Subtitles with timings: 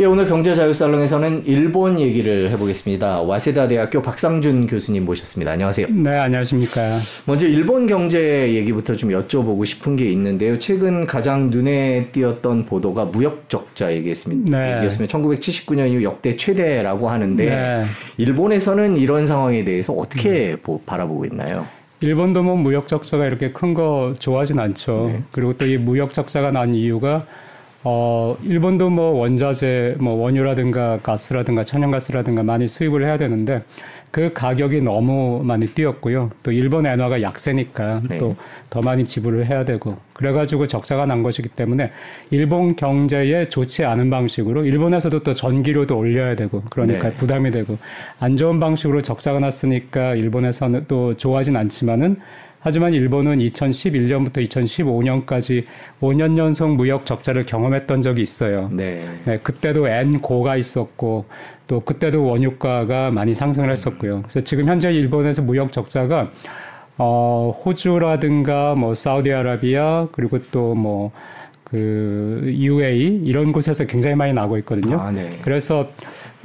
[0.00, 3.20] 예, 오늘 경제자유살롱에서는 일본 얘기를 해보겠습니다.
[3.22, 5.52] 와세다 대학교 박상준 교수님 모셨습니다.
[5.52, 5.86] 안녕하세요.
[5.88, 6.98] 네, 안녕하십니까.
[7.26, 10.58] 먼저 일본 경제 얘기부터 좀 여쭤보고 싶은 게 있는데요.
[10.58, 14.58] 최근 가장 눈에 띄었던 보도가 무역 적자 얘기였습니다.
[14.58, 14.74] 네.
[14.74, 17.84] 얘기였으면 1979년 이후 역대 최대라고 하는데 네.
[18.16, 20.78] 일본에서는 이런 상황에 대해서 어떻게 음.
[20.84, 21.68] 바라보고 있나요?
[22.00, 25.10] 일본도 뭐 무역 적자가 이렇게 큰 거 좋아하진 않죠.
[25.12, 25.22] 네.
[25.30, 27.24] 그리고 또 이 무역 적자가 난 이유가
[27.86, 33.62] 어, 일본도 뭐 원자재, 뭐 원유라든가 가스라든가 천연가스라든가 많이 수입을 해야 되는데
[34.10, 36.30] 그 가격이 너무 많이 뛰었고요.
[36.42, 38.18] 또 일본 엔화가 약세니까 네.
[38.18, 41.90] 또더 많이 지불을 해야 되고 그래가지고 적자가 난 것이기 때문에
[42.30, 47.16] 일본 경제에 좋지 않은 방식으로 일본에서도 또 전기료도 올려야 되고 그러니까 네.
[47.16, 47.76] 부담이 되고
[48.20, 52.16] 안 좋은 방식으로 적자가 났으니까 일본에서는 또 좋아하진 않지만은
[52.64, 55.64] 하지만 일본은 2011년부터 2015년까지
[56.00, 58.70] 5년 연속 무역 적자를 경험했던 적이 있어요.
[58.72, 59.02] 네.
[59.26, 61.26] 네 그때도 N 고가 있었고
[61.66, 64.22] 또 그때도 원유가가 많이 상승을 했었고요.
[64.22, 66.30] 그래서 지금 현재 일본에서 무역 적자가
[66.96, 71.12] 어, 호주라든가 뭐 사우디아라비아 그리고 또뭐
[71.74, 74.96] 그 UAE 이런 곳에서 굉장히 많이 나고 있거든요.
[74.96, 75.40] 아, 네.
[75.42, 75.90] 그래서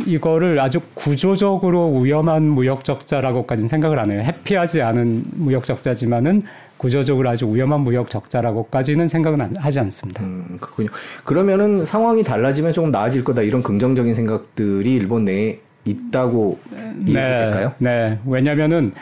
[0.03, 4.21] 이거를 아주 구조적으로 위험한 무역 적자라고까지는 생각을 안 해요.
[4.21, 6.41] 해피하지 않은 무역 적자지만은
[6.77, 10.23] 구조적으로 아주 위험한 무역 적자라고까지는 생각은 하지 않습니다.
[10.23, 10.89] 음, 그렇군요.
[11.25, 17.73] 그러면은 상황이 달라지면 조금 나아질 거다 이런 긍정적인 생각들이 일본 내에 있다고 네, 이해될까요?
[17.77, 18.93] 네, 왜냐면은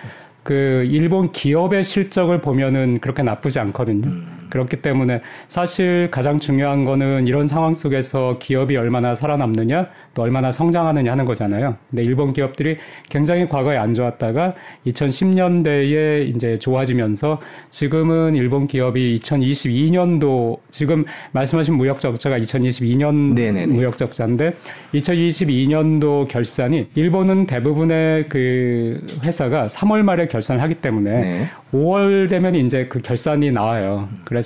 [0.43, 4.07] 그 일본 기업의 실적을 보면은 그렇게 나쁘지 않거든요.
[4.07, 4.36] 음.
[4.49, 11.11] 그렇기 때문에 사실 가장 중요한 거는 이런 상황 속에서 기업이 얼마나 살아남느냐 또 얼마나 성장하느냐
[11.11, 11.75] 하는 거잖아요.
[11.89, 12.77] 근데 일본 기업들이
[13.09, 14.55] 굉장히 과거에 안 좋았다가
[14.87, 23.73] 2010년대에 이제 좋아지면서 지금은 일본 기업이 2022년도 지금 말씀하신 무역 적자가 2022년 네네네.
[23.73, 24.53] 무역 적자인데
[24.93, 31.49] 2022년도 결산이 일본은 대부분의 그 회사가 3월 말에 결산을 하기 때문에 네.
[31.73, 34.07] 5월 되면 이제 그 결산이 나와요.
[34.23, 34.36] 그래서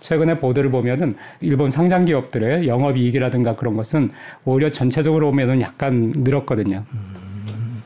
[0.00, 4.10] 최근에 보도를 보면은 일본 상장 기업들의 영업 이익이라든가 그런 것은
[4.44, 6.82] 오히려 전체적으로 보면은 약간 늘었거든요.
[6.94, 7.82] 음.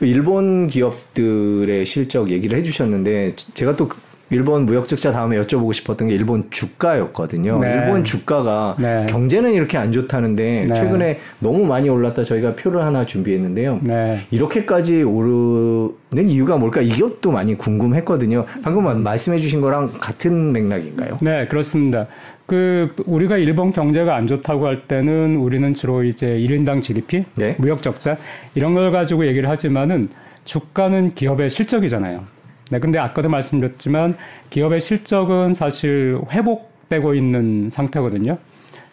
[0.00, 3.88] 일본 기업들의 실적 얘기를 해주셨는데 제가 또
[4.32, 7.58] 일본 무역적자 다음에 여쭤보고 싶었던 게 일본 주가였거든요.
[7.60, 7.74] 네.
[7.74, 9.06] 일본 주가가 네.
[9.08, 10.74] 경제는 이렇게 안 좋다는데 네.
[10.74, 13.80] 최근에 너무 많이 올랐다 저희가 표를 하나 준비했는데요.
[13.82, 14.20] 네.
[14.30, 16.80] 이렇게까지 오르는 이유가 뭘까?
[16.80, 18.46] 이것도 많이 궁금했거든요.
[18.62, 21.18] 방금 말씀해 주신 거랑 같은 맥락인가요?
[21.20, 22.06] 네, 그렇습니다.
[22.46, 27.54] 그 우리가 일본 경제가 안 좋다고 할 때는 우리는 주로 이제 1인당 GDP, 네.
[27.58, 28.16] 무역 적자
[28.54, 30.08] 이런 걸 가지고 얘기를 하지만은
[30.44, 32.24] 주가는 기업의 실적이잖아요.
[32.72, 34.16] 네, 근데 아까도 말씀드렸지만
[34.48, 38.38] 기업의 실적은 사실 회복되고 있는 상태거든요.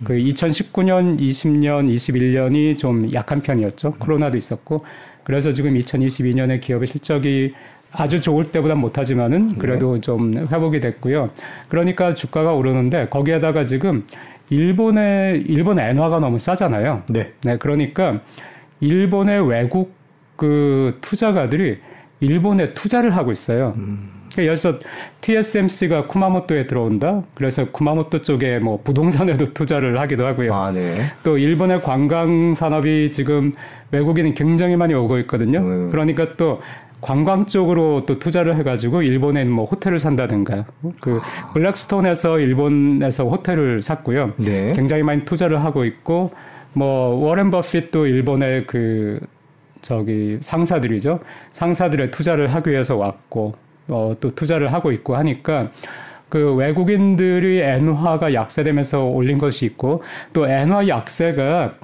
[0.04, 3.94] 그 2019년, 20년, 21년이 좀 약한 편이었죠.
[3.94, 4.84] 코로나도 있었고.
[5.24, 7.54] 그래서 지금 2022년에 기업의 실적이
[7.94, 10.02] 아주 좋을 때보다 못하지만은 그래도 네.
[10.02, 11.30] 좀 회복이 됐고요.
[11.70, 14.06] 그러니까 주가가 오르는데 거기에다가 지금
[14.50, 17.04] 일본의 일본 엔화가 너무 싸잖아요.
[17.08, 17.32] 네.
[17.44, 17.58] 네.
[17.58, 18.20] 그러니까
[18.82, 19.94] 일본의 외국
[20.36, 21.80] 그 투자가들이
[22.19, 23.74] 일본에 투자를 하고 있어요.
[23.78, 24.09] 음.
[24.35, 24.80] 그래서
[25.22, 27.24] TSMC가 쿠마모토에 들어온다.
[27.34, 30.53] 그래서 쿠마모토 쪽에 뭐 부동산에도 투자를 하기도 하고요.
[30.53, 31.12] 아, 네.
[31.24, 33.53] 또 일본의 관광 산업이 지금
[33.91, 35.59] 외국인이 굉장히 많이 오고 있거든요.
[35.59, 35.90] 음.
[35.91, 36.62] 그러니까 또
[37.02, 40.66] 관광 쪽으로 또 투자를 해가지고 일본에 뭐 호텔을 산다든가
[41.00, 41.22] 그
[41.53, 44.34] 블랙스톤에서 일본에서 호텔을 샀고요.
[44.38, 44.74] 네.
[44.75, 46.31] 굉장히 많이 투자를 하고 있고
[46.74, 49.19] 뭐 워렌 버핏도 일본의 그
[49.82, 51.20] 저기 상사들이죠.
[51.52, 53.54] 상사들의 투자를 하기 위해서 왔고
[53.88, 55.72] 어, 또 투자를 하고 있고 하니까
[56.30, 61.76] 그 외국인들이 엔화가 약세되면서 올린 것이 있고 또 엔화 약세가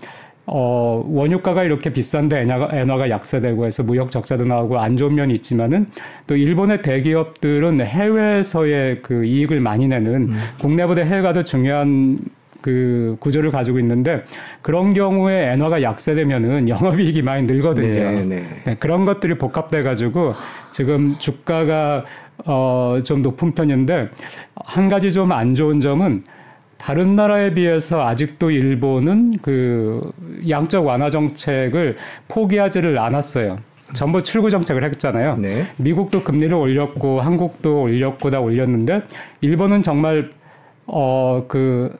[0.47, 5.87] 어, 원유가가 이렇게 비싼데 엔화가, 엔화가 약세되고 해서 무역 적자도 나오고 안 좋은 면이 있지만은
[6.27, 10.39] 또 일본의 대기업들은 해외에서의 그 이익을 많이 내는 음.
[10.59, 12.19] 국내보다 해외가 더 중요한
[12.65, 14.23] 그 구조를 가지고 있는데
[14.63, 17.87] 그런 경우에 엔화가 약세되면은 영업이익이 많이 늘거든요.
[17.87, 18.43] 네, 네.
[18.63, 20.33] 네, 그런 것들이 복합돼 가지고
[20.71, 22.05] 지금 주가가
[22.43, 24.09] 어, 좀 높은 편인데
[24.55, 26.23] 한 가지 좀 안 좋은 점은
[26.77, 30.11] 다른 나라에 비해서 아직도 일본은 그
[30.49, 31.97] 양적 완화 정책을
[32.27, 33.59] 포기하지를 않았어요.
[33.93, 35.37] 전부 출구 정책을 했잖아요.
[35.37, 35.67] 네.
[35.77, 39.03] 미국도 금리를 올렸고 한국도 올렸고 다 올렸는데
[39.41, 40.31] 일본은 정말
[40.87, 41.95] 어 그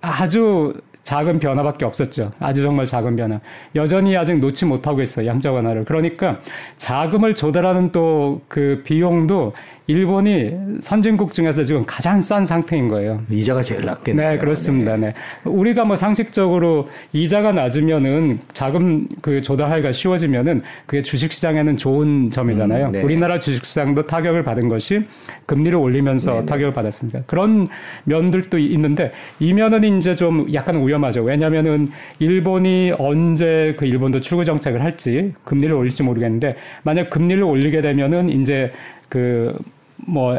[0.00, 2.32] 아주 작은 변화밖에 없었죠.
[2.38, 3.40] 아주 정말 작은 변화.
[3.74, 5.26] 여전히 아직 놓지 못하고 있어요.
[5.26, 5.84] 양적 완화를.
[5.84, 6.40] 그러니까
[6.76, 9.52] 자금을 조달하는 또 그 비용도
[9.88, 13.22] 일본이 선진국 중에서 지금 가장 싼 상태인 거예요.
[13.30, 14.30] 이자가 제일 낮겠네요.
[14.32, 14.98] 네, 그렇습니다.
[14.98, 15.08] 네.
[15.08, 15.14] 네.
[15.44, 22.88] 우리가 뭐 상식적으로 이자가 낮으면은 자금 그 조달하기가 쉬워지면은 그게 주식 시장에는 좋은 점이잖아요.
[22.88, 23.00] 음, 네.
[23.00, 25.06] 우리나라 주식 시장도 타격을 받은 것이
[25.46, 26.40] 금리를 올리면서 네네.
[26.42, 26.46] 네.
[26.46, 27.22] 타격을 받았습니다.
[27.26, 27.66] 그런
[28.04, 31.22] 면들도 있는데 이 면은 이제 좀 약간 위험하죠.
[31.22, 31.86] 왜냐면은
[32.18, 38.70] 일본이 언제 그 일본도 출구 정책을 할지 금리를 올릴지 모르겠는데 만약 금리를 올리게 되면은 이제
[39.08, 39.56] 그
[40.06, 40.38] 뭐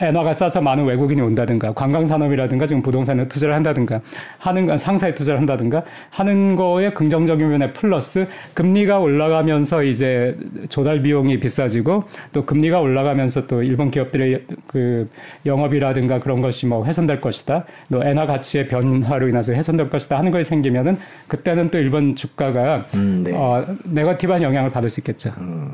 [0.00, 4.00] 엔화가 싸서 많은 외국인이 온다든가 관광 산업이라든가 지금 부동산에 투자를 한다든가
[4.38, 10.36] 하는 상사에 투자를 한다든가 하는 거에 긍정적인 면에 플러스 금리가 올라가면서 이제
[10.68, 15.08] 조달 비용이 비싸지고 또 금리가 올라가면서 또 일본 기업들의 그
[15.44, 17.64] 영업이라든가 그런 것이 뭐 훼손될 것이다.
[17.92, 20.98] 또 엔화 가치의 변화로 인해서 훼손될 것이다 하는 것이 생기면은
[21.28, 23.32] 그때는 또 일본 주가가 음, 네.
[23.34, 25.32] 어, 네거티브한 영향을 받을 수 있겠죠.
[25.38, 25.72] 음.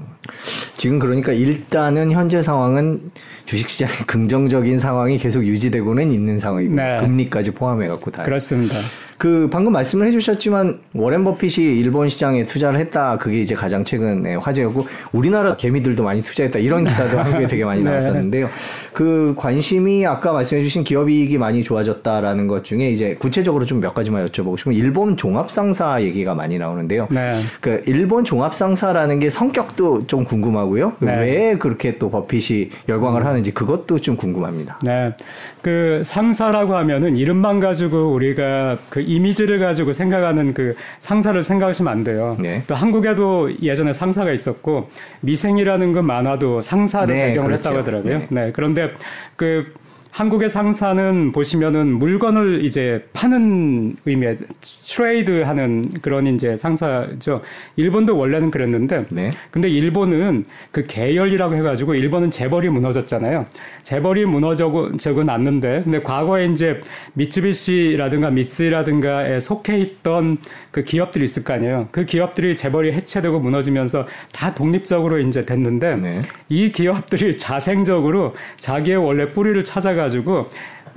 [0.76, 3.10] 지금 그러니까 일단은 현재 상황은
[3.44, 6.98] 주식시장의 긍정적인 상황이 계속 유지되고는 있는 상황이고 네.
[7.00, 8.76] 금리까지 포함해 갖고 다 그렇습니다.
[9.18, 14.86] 그 방금 말씀을 해주셨지만 워렌 버핏이 일본 시장에 투자를 했다 그게 이제 가장 최근에 화제였고
[15.12, 17.90] 우리나라 개미들도 많이 투자했다 이런 기사도 한국에 되게 많이 네.
[17.90, 18.48] 나왔었는데요.
[18.94, 24.56] 그 관심이 아까 말씀해주신 기업이익이 많이 좋아졌다라는 것 중에 이제 구체적으로 좀 몇 가지만 여쭤보고
[24.56, 27.08] 싶으면 일본 종합상사 얘기가 많이 나오는데요.
[27.10, 27.34] 네.
[27.60, 30.94] 그 일본 종합상사라는 게 성격도 좀 궁금하고요.
[31.00, 31.16] 네.
[31.18, 34.78] 왜 그렇게 또 버핏이 열광을 하는지 그것도 좀 궁금합니다.
[34.84, 35.14] 네.
[35.62, 42.36] 그 상사라고 하면은 이름만 가지고 우리가 그 이미지를 가지고 생각하는 그 상사를 생각하시면 안 돼요.
[42.40, 42.62] 네.
[42.66, 44.88] 또 한국에도 예전에 상사가 있었고
[45.20, 47.70] 미생이라는 그 만화도 상사를 네, 배경으로 그렇죠.
[47.70, 48.18] 했다고 하더라고요.
[48.18, 48.26] 네.
[48.30, 48.52] 네.
[48.52, 48.92] 그런데
[49.36, 49.72] 그
[50.12, 54.38] 한국의 상사는 보시면은 물건을 이제 파는 의미의
[54.86, 57.40] 트레이드 하는 그런 이제 상사죠.
[57.76, 59.30] 일본도 원래는 그랬는데 네.
[59.50, 63.46] 근데 일본은 그 계열이라고 해가지고 일본은 재벌이 무너졌잖아요.
[63.82, 64.90] 재벌이 무너져고
[65.24, 66.80] 났는데 근데 과거에 이제
[67.14, 70.36] 미츠비시라든가 미쓰라든가에 속해 있던
[70.70, 71.88] 그 기업들이 있을 거 아니에요.
[71.90, 76.20] 그 기업들이 재벌이 해체되고 무너지면서 다 독립적으로 이제 됐는데 네.
[76.50, 80.48] 이 기업들이 자생적으로 자기의 원래 뿌리를 찾아가 가지고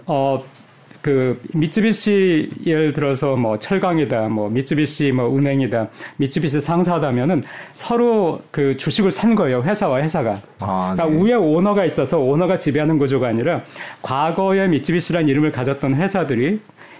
[0.05, 0.43] 어.
[1.05, 5.87] 그 미쯔비시 예를 들어서 뭐 철강이다, 뭐 미쯔비시 뭐 은행이다,
[6.17, 7.43] 미쯔비시 상사다면은
[7.73, 10.41] 서로 그 주식을 산 거예요 회사와 회사가.
[10.57, 11.29] 아, 그러니까 네.
[11.29, 13.61] 위에 오너가 있어서 오너가 지배하는 구조가 아니라
[14.01, 16.59] 과거에 미쯔비시라는 이름을 가졌던 회사들이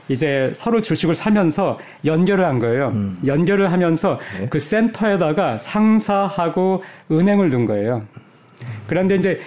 [0.10, 2.90] 이제 서로 주식을 사면서 연결을 한 거예요.
[2.90, 3.16] 음.
[3.26, 4.48] 연결을 하면서 네.
[4.52, 8.04] 그 센터에다가 상사하고 은행을 둔 거예요.
[8.88, 9.40] 그런데 이제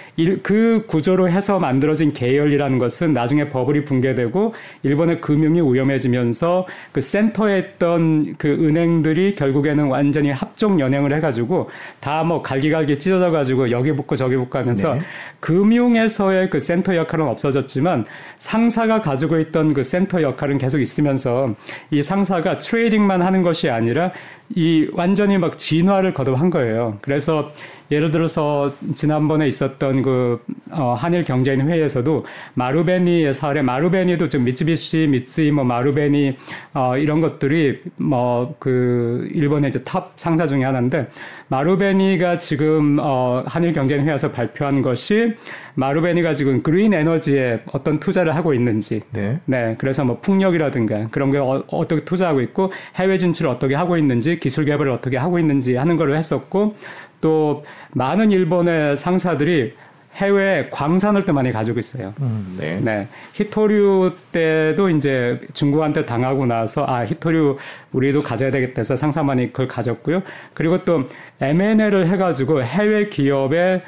[0.43, 4.53] 그 구조로 해서 만들어진 계열이라는 것은 나중에 버블이 붕괴되고
[4.83, 11.69] 일본의 금융이 위험해지면서 그 센터에 있던 그 은행들이 결국에는 완전히 합종연횡을 해가지고
[11.99, 15.01] 다 뭐 갈기갈기 찢어져 가지고 여기 붙고 저기 붙고 하면서 네.
[15.39, 18.05] 금융에서의 그 센터 역할은 없어졌지만
[18.37, 21.55] 상사가 가지고 있던 그 센터 역할은 계속 있으면서
[21.89, 24.11] 이 상사가 trading만 하는 것이 아니라
[24.55, 26.97] 이 완전히 막 진화를 거듭한 거예요.
[27.01, 27.51] 그래서
[27.91, 35.51] 예를 들어서 지난번에 있었던 그 어, 한일 경제인 회의에서도 마루베니의 사례, 마루베니도 지금 미츠비시, 미쓰이,
[35.51, 36.35] 뭐 마루베니
[36.73, 41.09] 어, 이런 것들이 뭐 그 일본의 이제 top 상사 중에 하나인데
[41.47, 45.33] 마루베니가 지금 어, 한일 경제인 회의에서 발표한 것이
[45.75, 49.75] 마루베니가 지금 그린 에너지에 어떤 투자를 하고 있는지, 네, 네.
[49.77, 54.65] 그래서 뭐 풍력이라든가 그런 게 어, 어떻게 투자하고 있고 해외 진출을 어떻게 하고 있는지 기술
[54.65, 56.75] 개발을 어떻게 하고 있는지 하는 걸 했었고
[57.21, 59.73] 또 많은 일본의 상사들이
[60.15, 62.13] 해외 광산을 또 많이 가지고 있어요.
[62.19, 62.79] 음, 네.
[62.81, 63.07] 네.
[63.33, 67.57] 히토류 때도 이제 중국한테 당하고 나서 아 히토류
[67.93, 70.23] 우리도 가져야 되겠다 해서 상사만이 그걸 가졌고요.
[70.53, 71.03] 그리고 또
[71.39, 73.81] M&A를 해가지고 해외 기업에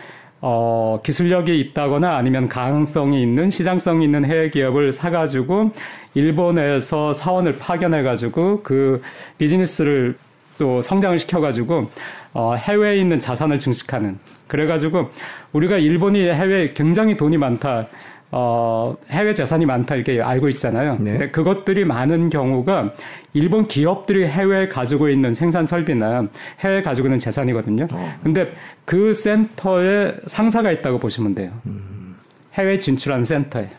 [0.44, 5.72] 어, 기술력이 있다거나 아니면 가능성이 있는 시장성이 있는 해외 기업을 사가지고
[6.16, 9.02] 일본에서 사원을 파견해가지고 그
[9.38, 10.16] 비즈니스를
[10.58, 11.90] 또 성장을 시켜가지고
[12.34, 15.10] 어, 해외에 있는 자산을 증식하는 그래가지고
[15.54, 17.88] 우리가 일본이 해외에 굉장히 돈이 많다.
[18.34, 20.98] 어, 해외 재산이 많다 이렇게 알고 있잖아요.
[21.00, 21.12] 네.
[21.12, 22.94] 근데 그것들이 많은 경우가
[23.34, 26.28] 일본 기업들이 해외에 가지고 있는 생산 설비나
[26.62, 27.88] 해외에 가지고 있는 재산이거든요.
[27.92, 28.20] 어.
[28.24, 28.54] 근데
[28.86, 31.52] 그 센터에 상사가 있다고 보시면 돼요.
[31.66, 32.16] 음.
[32.54, 33.70] 해외 진출한 센터에.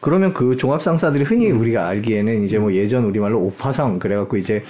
[0.00, 1.60] 그러면 그 종합 상사들이 흔히 음.
[1.60, 4.64] 우리가 알기에는 이제 뭐 예전 우리말로 오파상 그래갖고 이제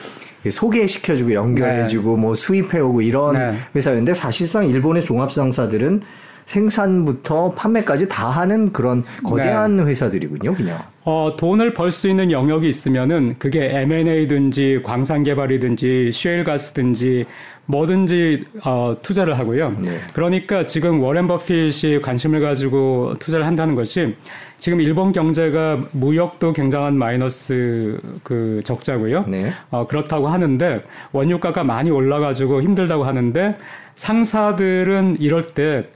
[0.50, 2.22] 소개시켜주고 연결해주고 네.
[2.22, 3.54] 뭐 수입해오고 이런 네.
[3.74, 6.02] 회사였는데 사실상 일본의 종합상사들은
[6.44, 9.84] 생산부터 판매까지 다 하는 그런 거대한 네.
[9.84, 10.78] 회사들이군요, 그냥.
[11.04, 17.24] 어, 돈을 벌 수 있는 영역이 있으면은 그게 M&A든지 광산 개발이든지 쉐일 가스든지
[17.66, 19.74] 뭐든지 어, 투자를 하고요.
[19.80, 20.00] 네.
[20.12, 24.14] 그러니까 지금 워렌 버핏이 관심을 가지고 투자를 한다는 것이
[24.64, 29.26] 지금 일본 경제가 무역도 굉장한 마이너스 그 적자고요.
[29.28, 29.52] 네.
[29.70, 33.58] 어, 그렇다고 하는데 원유가가 많이 올라가지고 힘들다고 하는데
[33.96, 35.90] 상사들은 이럴 때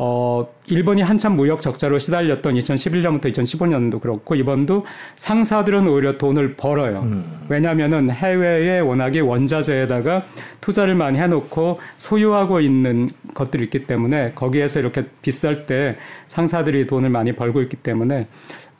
[0.00, 4.86] 어, 일본이 한참 무역 적자로 시달렸던 2011년부터 2015년도 그렇고 이번도
[5.16, 7.00] 상사들은 오히려 돈을 벌어요.
[7.00, 7.24] 음.
[7.48, 10.24] 왜냐하면은 해외에 워낙에 원자재에다가
[10.60, 15.96] 투자를 많이 해놓고 소유하고 있는 것들이 있기 때문에 거기에서 이렇게 비쌀 때
[16.28, 18.28] 상사들이 돈을 많이 벌고 있기 때문에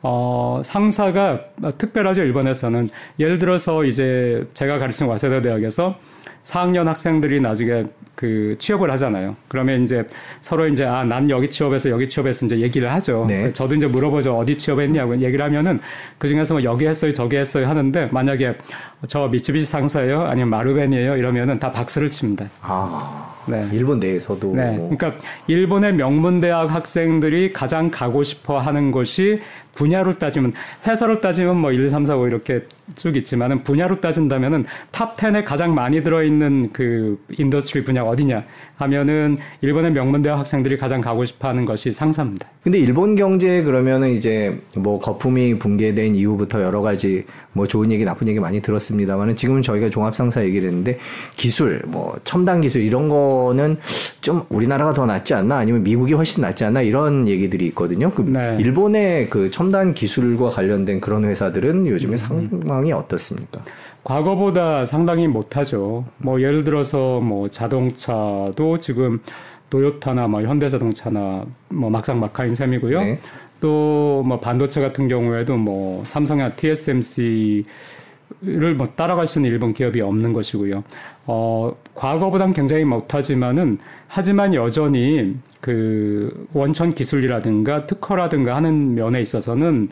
[0.01, 1.41] 어, 상사가
[1.77, 2.87] 특별하죠, 일본에서는.
[3.19, 5.97] 예를 들어서 이제 제가 가르치는 와세다 대학에서
[6.43, 9.35] 4학년 학생들이 나중에 그 취업을 하잖아요.
[9.47, 10.05] 그러면 이제
[10.41, 13.25] 서로 이제 아, 난 여기 취업해서 여기 취업해서 이제 얘기를 하죠.
[13.29, 13.53] 네.
[13.53, 14.37] 저도 이제 물어보죠.
[14.37, 15.79] 어디 취업했냐고 얘기를 하면은
[16.17, 18.57] 그 중에서 뭐 여기 했어요, 저기 했어요 하는데 만약에
[19.07, 20.23] 저 미츠비시 상사예요?
[20.23, 21.15] 아니면 마루벤이에요?
[21.15, 22.49] 이러면은 다 박수를 칩니다.
[22.61, 23.38] 아.
[23.47, 23.67] 네.
[23.71, 24.55] 일본 내에서도.
[24.55, 24.77] 네.
[24.77, 24.89] 뭐.
[24.89, 29.41] 그러니까 일본의 명문 대학 학생들이 가장 가고 싶어 하는 것이
[29.73, 30.53] 분야로 따지면
[30.85, 32.65] 회사로 따지면 뭐 1, 2, 3, 4, 5 이렇게
[32.95, 38.43] 쭉 있지만은 분야로 따진다면은 top 10에 가장 많이 들어 있는 그 industry 분야 어디냐
[38.79, 42.47] 하면은 일본의 명문대학 학생들이 가장 가고 싶어 하는 것이 상사입니다.
[42.63, 48.29] 근데 일본 경제 그러면은 이제 뭐 거품이 붕괴된 이후부터 여러 가지 뭐 좋은 얘기 나쁜
[48.29, 50.97] 얘기 많이 들었습니다만은 지금은 저희가 종합 상사 얘기를 했는데
[51.35, 53.77] 기술 뭐 첨단 기술 이런 거는
[54.21, 58.11] 좀 우리나라가 더 낫지 않나 아니면 미국이 훨씬 낫지 않나 이런 얘기들이 있거든요.
[58.11, 58.55] 그 네.
[58.59, 62.63] 일본의 그 첨단 기술과 관련된 그런 회사들은 요즘에 음.
[62.65, 63.61] 상황이 어떻습니까?
[64.03, 66.05] 과거보다 상당히 못하죠.
[66.17, 69.19] 뭐 예를 들어서 뭐 자동차도 지금
[69.69, 73.01] 도요타나 뭐 현대자동차나 뭐 막상 막하인 셈이고요.
[73.01, 73.19] 네.
[73.61, 77.65] 또뭐 반도체 같은 경우에도 뭐 삼성이나 TSMC
[78.41, 80.83] 를뭐 따라갈 수 있는 일본 기업이 없는 것이고요.
[81.25, 89.89] 어, 과거보단 굉장히 못하지만은 하지만 여전히 그 원천 기술이라든가 특허라든가 하는 면에 있어서는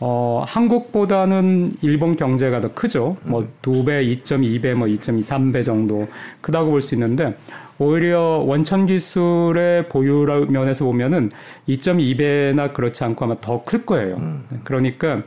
[0.00, 3.16] 어, 한국보다는 일본 경제가 더 크죠.
[3.24, 6.06] 뭐 두 배, 2.2배, 뭐 2.23배 정도
[6.40, 7.36] 크다고 볼 수 있는데
[7.80, 11.30] 오히려 원천 기술의 보유 면에서 보면은
[11.68, 14.16] 2.2배나 그렇지 않고 아마 더 클 거예요.
[14.16, 14.44] 음.
[14.64, 15.22] 그러니까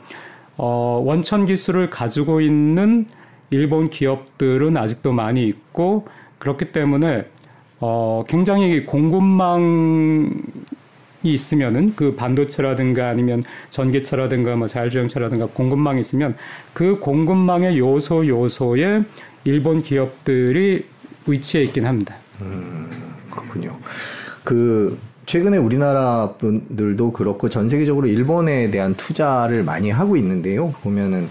[0.58, 3.06] 어, 원천 기술을 가지고 있는
[3.50, 6.08] 일본 기업들은 아직도 많이 있고
[6.40, 7.26] 그렇기 때문에
[7.82, 10.30] 어, 굉장히 공급망이
[11.24, 16.36] 있으면은 그 반도체라든가 아니면 전기차라든가 뭐 자율주행차라든가 공급망이 있으면
[16.74, 19.04] 그 공급망의 요소 요소에
[19.44, 20.86] 일본 기업들이
[21.28, 22.16] 위치해 있긴 합니다.
[22.42, 22.90] 음,
[23.30, 23.78] 그렇군요.
[24.44, 30.72] 그 최근에 우리나라 분들도 그렇고 전 세계적으로 일본에 대한 투자를 많이 하고 있는데요.
[30.82, 31.30] 보면은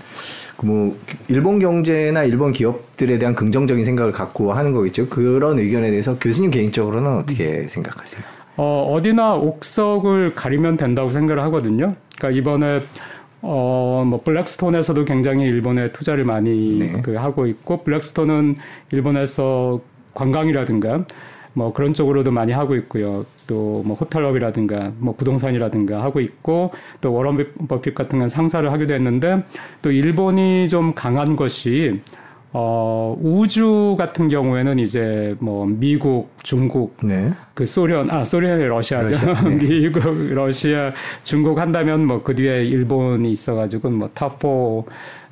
[0.63, 0.97] 뭐
[1.29, 5.09] 일본 경제나 일본 기업들에 대한 긍정적인 생각을 갖고 하는 거겠죠.
[5.09, 8.23] 그런 의견에 대해서 교수님 개인적으로는 어떻게 생각하세요?
[8.57, 11.95] 어, 어디나 옥석을 가리면 된다고 생각을 하거든요.
[12.19, 12.81] 그러니까 이번에
[13.43, 17.01] 어, 뭐, 블랙스톤에서도 굉장히 일본에 투자를 많이 네.
[17.01, 18.57] 그 하고 있고, 블랙스톤은
[18.93, 19.81] 일본에서
[20.13, 21.07] 관광이라든가
[21.55, 23.25] 뭐 그런 쪽으로도 많이 하고 있고요.
[23.47, 29.45] 또 뭐 호텔업이라든가 뭐 부동산이라든가 하고 있고 또 워런 버핏 같은 건 상사를 하기도 했는데
[29.83, 32.01] 또 일본이 좀 강한 것이
[32.53, 37.31] 어, 우주 같은 경우에는 이제 뭐 미국, 중국, 네.
[37.55, 39.11] 그 소련, 아, 소련이 러시아죠.
[39.13, 39.57] 러시아, 네.
[39.69, 40.01] 미국,
[40.35, 40.93] 러시아,
[41.23, 44.85] 중국 한다면 뭐 그 뒤에 일본이 있어가지고 뭐 top 4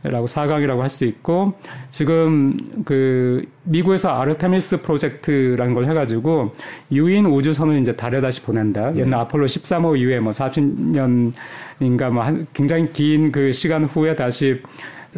[0.05, 1.55] 라고 4강이라고 할 수 있고
[1.91, 6.53] 지금 그 미국에서 아르테미스 프로젝트라는 걸 해가지고
[6.93, 8.93] 유인 우주선을 이제 달에 다시 보낸다.
[8.93, 9.01] 네.
[9.01, 14.63] 옛날 아폴로 13호 이후에 뭐 40년인가 뭐 한 굉장히 긴 그 시간 후에 다시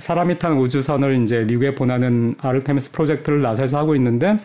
[0.00, 4.36] 사람이 탄 우주선을 이제 미국에 보내는 아르테미스 프로젝트를 나사에서 하고 있는데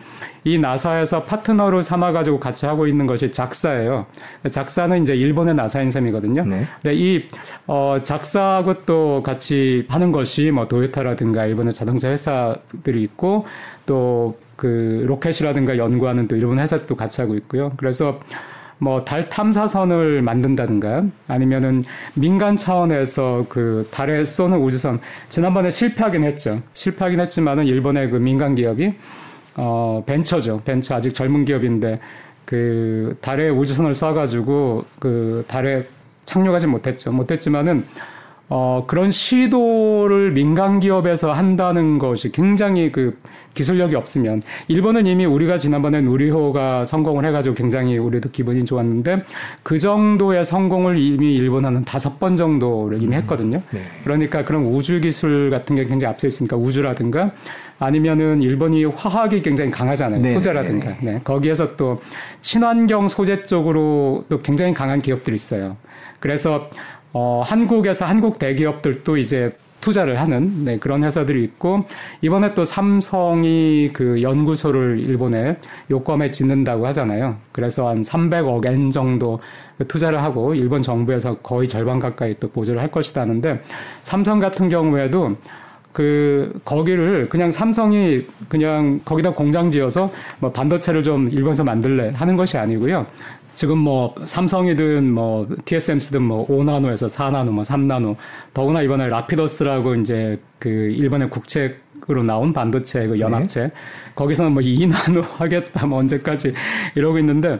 [0.44, 4.06] 이 나사에서 파트너로 삼아 가지고 같이 하고 있는 것이 작사예요.
[4.50, 6.44] 작사는 이제 일본의 나사인 셈이거든요.
[6.44, 6.64] 네.
[6.82, 7.26] 근데 이
[7.66, 13.46] 어, 작사하고 또 같이 하는 것이 뭐 도요타라든가 일본의 자동차 회사들이 있고
[13.86, 17.72] 또 그 로켓이라든가 연구하는 또 일본 회사도 같이 하고 있고요.
[17.76, 18.18] 그래서
[18.78, 21.82] 뭐 달 탐사선을 만든다든가 아니면은
[22.14, 26.60] 민간 차원에서 그 달에 쏘는 우주선 지난번에 실패하긴 했죠.
[26.74, 28.94] 실패하긴 했지만은 일본의 그 민간 기업이
[29.56, 30.60] 어 벤처죠.
[30.64, 32.00] 벤처 아직 젊은 기업인데
[32.44, 35.86] 그 달에 우주선을 쏴가지고 그 달에
[36.26, 37.12] 착륙하지 못했죠.
[37.12, 37.84] 못했지만은
[38.48, 43.18] 어, 그런 시도를 민간 기업에서 한다는 것이 굉장히 그
[43.54, 49.24] 기술력이 없으면 일본은 이미 우리가 지난번에 누리호가 성공을 해가지고 굉장히 우리도 기분이 좋았는데
[49.62, 53.22] 그 정도의 성공을 이미 일본은 다섯 번 정도를 이미 음.
[53.22, 53.62] 했거든요.
[53.70, 53.80] 네.
[54.04, 57.32] 그러니까 그런 우주 기술 같은 게 굉장히 앞서 있으니까 우주라든가
[57.78, 60.22] 아니면은 일본이 화학이 굉장히 강하잖아요.
[60.22, 60.90] 네, 소재라든가.
[60.90, 61.12] 네, 네.
[61.14, 61.20] 네.
[61.24, 62.00] 거기에서 또
[62.40, 65.76] 친환경 소재 쪽으로 또 굉장히 강한 기업들이 있어요.
[66.20, 66.70] 그래서
[67.18, 71.86] 어, 한국에서 한국 대기업들도 이제 투자를 하는 네, 그런 회사들이 있고
[72.20, 75.56] 이번에 또 삼성이 그 연구소를 일본에
[75.90, 77.36] 요컴에 짓는다고 하잖아요.
[77.52, 79.40] 그래서 한 300억 엔 정도
[79.88, 83.62] 투자를 하고 일본 정부에서 거의 절반 가까이 또 보조를 할 것이다는데
[84.02, 85.36] 삼성 같은 경우에도
[85.96, 92.58] 그 거기를 그냥 삼성이 그냥 거기다 공장 지어서 뭐 반도체를 좀 일본에서 만들래 하는 것이
[92.58, 93.06] 아니고요.
[93.56, 98.14] 지금 뭐 삼성이든 뭐 TSMC든 뭐 5나노에서 4나노, 뭐 3나노,
[98.52, 103.72] 더구나 이번에 라피더스라고 이제 그 일본의 국책으로 나온 반도체 그 연합체 네.
[104.14, 106.52] 거기서는 뭐 2나노 하겠다 뭐 언제까지
[106.94, 107.58] 이러고 있는데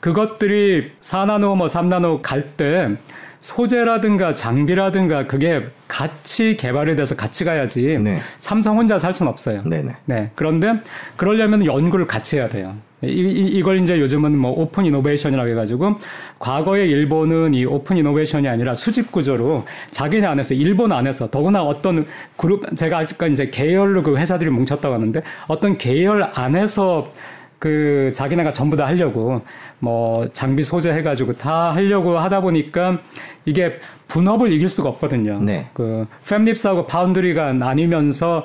[0.00, 2.96] 그것들이 4나노 뭐 3나노 갈 때
[3.40, 8.18] 소재라든가 장비라든가 그게 같이 개발이 돼서 같이 가야지 네.
[8.40, 9.62] 삼성 혼자 살 수는 없어요.
[9.62, 9.92] 네네.
[10.06, 10.30] 네.
[10.34, 10.80] 그런데
[11.16, 12.74] 그러려면 연구를 같이 해야 돼요.
[13.02, 15.96] 이, 이, 걸 이제 요즘은 뭐 open innovation이라고 해가지고
[16.38, 22.74] 과거에 일본은 이 오픈 이노베이션이 아니라 수직 구조로 자기네 안에서 일본 안에서 더구나 어떤 그룹
[22.74, 27.10] 제가 아직까지 이제 계열로 그 회사들이 뭉쳤다고 하는데 어떤 계열 안에서
[27.58, 29.42] 그 자기네가 전부 다 하려고
[29.78, 33.00] 뭐 장비 소재 해가지고 다 하려고 하다 보니까
[33.44, 35.40] 이게 분업을 이길 수가 없거든요.
[35.40, 35.68] 네.
[35.72, 38.44] 그 팹립스하고 파운드리가 나뉘면서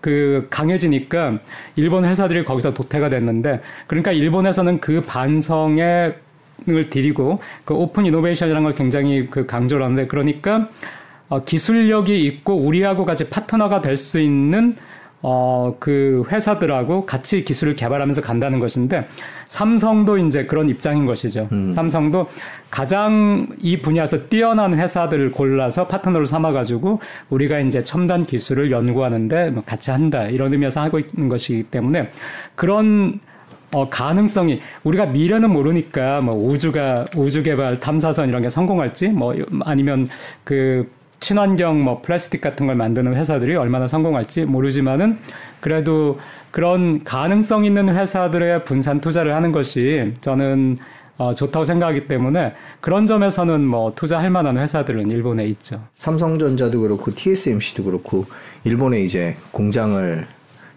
[0.00, 1.38] 그 강해지니까
[1.76, 6.14] 일본 회사들이 거기서 도태가 됐는데 그러니까 일본에서는 그 반성에
[6.68, 10.68] 을 들이고 그 오픈 이노베이션이라는 걸 굉장히 그 강조를 하는데 그러니까
[11.30, 14.74] 어, 기술력이 있고 우리하고 같이 파트너가 될 수 있는
[15.22, 19.06] 어, 그 회사들하고 같이 기술을 개발하면서 간다는 것인데
[19.50, 21.48] 삼성도 이제 그런 입장인 것이죠.
[21.50, 21.72] 음.
[21.72, 22.28] 삼성도
[22.70, 29.90] 가장 이 분야에서 뛰어난 회사들을 골라서 파트너를 삼아가지고 우리가 이제 첨단 기술을 연구하는데 뭐 같이
[29.90, 32.10] 한다 이런 의미에서 하고 있는 것이기 때문에
[32.54, 33.18] 그런
[33.72, 40.06] 어, 가능성이 우리가 미래는 모르니까 뭐 우주가 우주 개발 탐사선 이런 게 성공할지 뭐 아니면
[40.44, 40.88] 그
[41.20, 45.18] 친환경 뭐 플라스틱 같은 걸 만드는 회사들이 얼마나 성공할지 모르지만은
[45.60, 46.18] 그래도
[46.50, 50.76] 그런 가능성 있는 회사들의 분산 투자를 하는 것이 저는
[51.18, 55.82] 어, 좋다고 생각하기 때문에 그런 점에서는 뭐 투자할 만한 회사들은 일본에 있죠.
[55.98, 58.24] 삼성전자도 그렇고 TSMC도 그렇고
[58.64, 60.26] 일본에 이제 공장을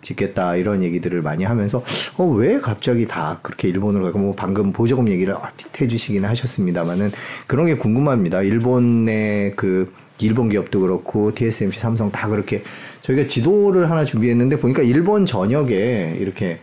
[0.01, 1.81] 짓겠다 이런 얘기들을 많이 하면서
[2.17, 5.33] 어, 왜 갑자기 다 그렇게 일본으로 가고 뭐 방금 보조금 얘기를
[5.79, 7.13] 해주시긴 하셨습니다만은
[7.47, 8.41] 그런 게 궁금합니다.
[8.41, 12.63] 일본의 그 일본 기업도 그렇고 TSMC, 삼성 다 그렇게
[13.01, 16.59] 저희가 지도를 하나 준비했는데 보니까 일본 전역에 이렇게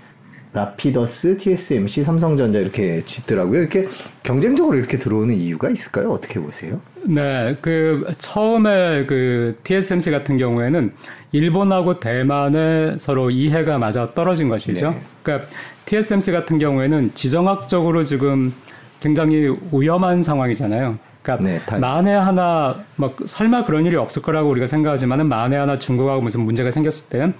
[0.53, 3.61] 라피더스, TSMC, 삼성전자 이렇게 짓더라고요.
[3.61, 3.87] 이렇게
[4.25, 6.11] 경쟁적으로 이렇게 들어오는 이유가 있을까요?
[6.11, 6.81] 어떻게 보세요?
[7.07, 10.93] 네, 그 처음에 그 TSMC 같은 경우에는
[11.33, 14.91] 일본하고 대만의 서로 이해가 맞아 떨어진 것이죠.
[14.91, 15.01] 네.
[15.23, 15.49] 그러니까
[15.87, 18.53] TSMC 같은 경우에는 지정학적으로 지금
[18.99, 20.99] 굉장히 위험한 상황이잖아요.
[21.22, 26.22] 그러니까 네, 만에 하나 막 설마 그런 일이 없을 거라고 우리가 생각하지만은 만에 하나 중국하고
[26.22, 27.33] 무슨 문제가 생겼을 때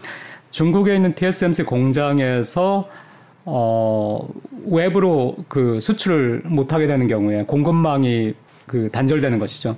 [0.51, 2.89] 중국에 있는 TSMC 공장에서
[3.45, 4.29] 어
[4.67, 8.35] 외부로 그 수출을 못 하게 되는 경우에 공급망이
[8.67, 9.77] 그 단절되는 것이죠.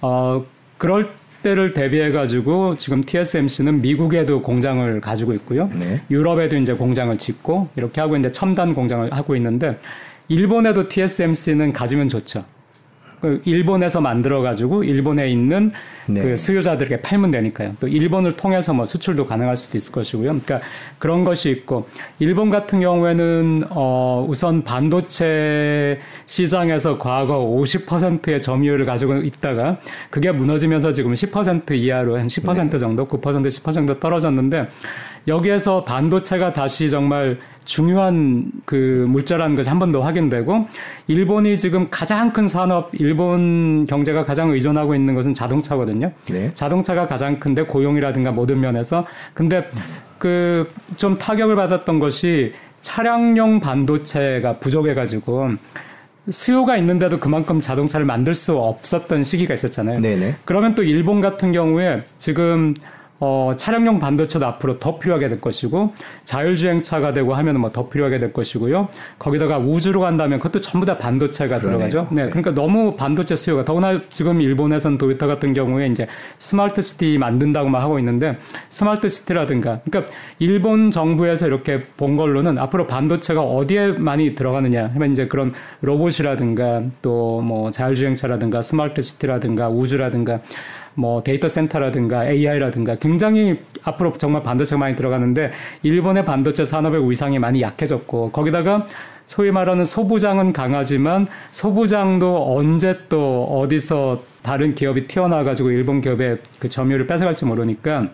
[0.00, 0.44] 어
[0.76, 1.10] 그럴
[1.42, 5.70] 때를 대비해 가지고 지금 TSMC는 미국에도 공장을 가지고 있고요.
[5.72, 6.00] 네.
[6.10, 9.78] 유럽에도 이제 공장을 짓고 이렇게 하고 이제 첨단 공장을 하고 있는데
[10.28, 12.44] 일본에도 TSMC는 가지면 좋죠.
[13.20, 15.70] 그 일본에서 만들어 가지고 일본에 있는
[16.06, 16.22] 네.
[16.22, 17.72] 그 수요자들에게 팔면 되니까요.
[17.80, 20.40] 또 일본을 통해서 뭐 수출도 가능할 수도 있을 것이고요.
[20.40, 20.60] 그러니까
[20.98, 29.78] 그런 것이 있고 일본 같은 경우에는 어 우선 반도체 시장에서 과거 50%의 점유율을 가지고 있다가
[30.10, 32.78] 그게 무너지면서 지금 10% 이하로 한 10% 네.
[32.78, 34.68] 정도, 9% 10% 떨어졌는데
[35.26, 40.66] 여기에서 반도체가 다시 정말 중요한 그 물자라는 것이 한 번 더 확인되고
[41.06, 46.10] 일본이 지금 가장 큰 산업 일본 경제가 가장 의존하고 있는 것은 자동차거든요.
[46.30, 46.50] 네.
[46.54, 49.70] 자동차가 가장 큰데 고용이라든가 모든 면에서 근데
[50.18, 55.50] 그 좀 타격을 받았던 것이 차량용 반도체가 부족해 가지고
[56.30, 60.00] 수요가 있는데도 그만큼 자동차를 만들 수 없었던 시기가 있었잖아요.
[60.00, 60.36] 네네.
[60.44, 62.74] 그러면 또 일본 같은 경우에 지금
[63.20, 65.92] 어, 차량용 반도체도 앞으로 더 필요하게 될 것이고
[66.24, 68.88] 자율주행차가 되고 하면은 뭐더 필요하게 될 것이고요.
[69.18, 71.88] 거기다가 우주로 간다면 그것도 전부 다 반도체가 그러네요.
[71.88, 72.14] 들어가죠.
[72.14, 76.06] 네, 네, 그러니까 너무 반도체 수요가 더구나 지금 일본에선 도요타 같은 경우에 이제
[76.38, 82.86] smart city 만든다고 막 하고 있는데 smart city라든가 그러니까 일본 정부에서 이렇게 본 걸로는 앞으로
[82.86, 90.40] 반도체가 어디에 많이 들어가느냐 하면 이제 그런 로봇이라든가 또 뭐 자율주행차라든가 smart city라든가 우주라든가
[90.98, 95.52] 뭐 데이터 센터라든가 AI라든가 굉장히 앞으로 정말 반도체가 많이 들어가는데
[95.84, 98.84] 일본의 반도체 산업의 위상이 많이 약해졌고 거기다가
[99.28, 107.06] 소위 말하는 소부장은 강하지만 소부장도 언제 또 어디서 다른 기업이 튀어나와가지고 일본 기업의 그 점유율을
[107.06, 108.08] 뺏어갈지 모르니까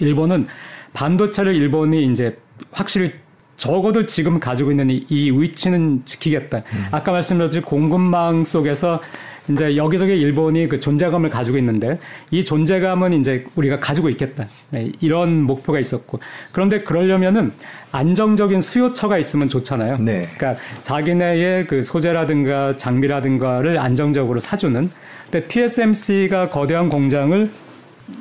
[0.00, 0.48] 일본은
[0.94, 2.36] 반도체를 일본이 이제
[2.72, 3.12] 확실히
[3.56, 6.58] 적어도 지금 가지고 있는 이, 이 위치는 지키겠다.
[6.58, 6.86] 음.
[6.90, 9.00] 아까 말씀드렸듯이 공급망 속에서
[9.48, 11.98] 이제 여기저기 일본이 그 존재감을 가지고 있는데
[12.30, 14.46] 이 존재감은 이제 우리가 가지고 있겠다.
[14.70, 16.20] 네, 이런 목표가 있었고
[16.52, 17.52] 그런데 그러려면은
[17.92, 19.98] 안정적인 수요처가 있으면 좋잖아요.
[19.98, 20.28] 네.
[20.36, 24.90] 그러니까 자기네의 그 소재라든가 장비라든가를 안정적으로 사주는.
[25.30, 27.50] 근데 TSMC가 거대한 공장을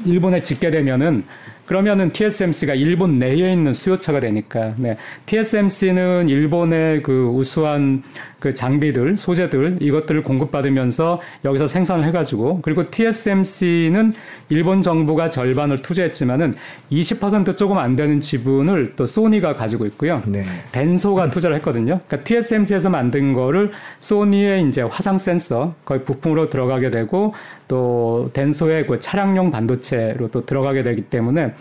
[0.05, 1.23] 일본에 짓게 되면은
[1.69, 4.97] 그러면은 TSMC가 일본 내에 있는 수요처가 되니까 네.
[5.27, 8.01] TSMC는 일본의 그 우수한
[8.39, 14.13] 그 장비들, 소재들 이것들을 공급받으면서 여기서 생산을 해가지고 그리고 TSMC는
[14.49, 16.55] 일본 정부가 절반을 투자했지만은
[16.91, 20.23] 20% 조금 안 되는 지분을 또 소니가 가지고 있고요.
[20.25, 20.41] 네.
[20.71, 21.99] 덴소가 투자를 했거든요.
[22.07, 27.35] 그러니까 TSMC에서 만든 거를 소니의 이제 화상 센서 거의 부품으로 들어가게 되고
[27.69, 31.53] 또 덴소의 그 차량용 반도체로 또 들어가게 되기 때문에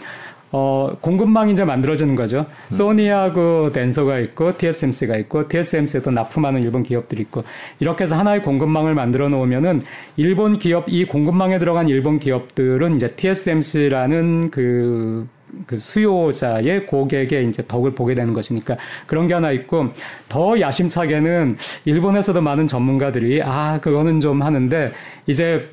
[0.51, 2.47] 어, 공급망이 이제 만들어지는 거죠.
[2.69, 2.73] 음.
[2.73, 7.45] 소니하고 덴소가 있고 TSMC가 있고 TSMC에도 납품하는 일본 기업들이 있고
[7.81, 9.83] 이렇게 해서 하나의 공급망을 만들어 놓으면은
[10.17, 15.29] 일본 기업 이 공급망에 들어간 일본 기업들은 이제 TSMC라는 그,
[15.67, 19.89] 그 수요자의 고객의 이제 덕을 보게 되는 것이니까 그런 게 하나 있고
[20.31, 24.93] 더 야심차게는 일본에서도 많은 전문가들이 아 그거는 좀 하는데
[25.27, 25.69] 이제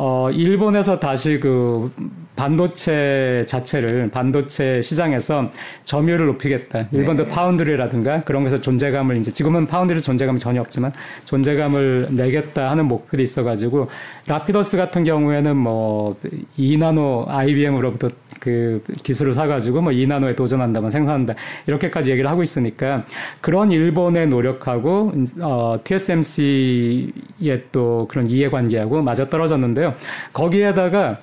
[0.00, 1.92] 어 일본에서 다시 그
[2.38, 5.50] 반도체 자체를 반도체 시장에서
[5.82, 6.84] 점유율을 높이겠다.
[6.92, 7.30] 일본도 네.
[7.30, 10.92] 파운드리라든가 그런 것에서 존재감을 이제 지금은 파운드리 존재감이 전혀 없지만
[11.24, 13.88] 존재감을 내겠다 하는 목표도 있어가지고
[14.28, 16.16] 라피더스 같은 경우에는 뭐
[16.56, 18.06] 2나노 IBM으로부터
[18.38, 21.34] 그 기술을 사가지고 뭐 2나노에 도전한다면 생산한다
[21.66, 23.04] 이렇게까지 얘기를 하고 있으니까
[23.40, 29.96] 그런 일본의 노력하고 어, TSMC의 또 그런 이해관계하고 맞아 떨어졌는데요.
[30.32, 31.18] 거기에다가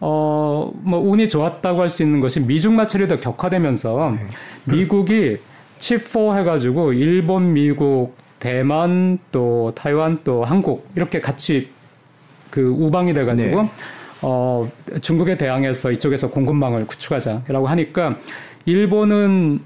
[0.00, 4.12] 어, 뭐 운이 좋았다고 할 수 있는 것이 미중 마찰이 더 격화되면서
[4.64, 4.74] 네.
[4.76, 5.36] 미국이
[5.78, 11.68] 칩4 해가지고 일본, 미국, 대만 또 타이완 또 한국 이렇게 같이
[12.50, 13.70] 그 우방이 돼가지고 네.
[14.22, 18.16] 어, 중국에 대항해서 이쪽에서 공급망을 구축하자라고 하니까
[18.66, 19.60] 일본은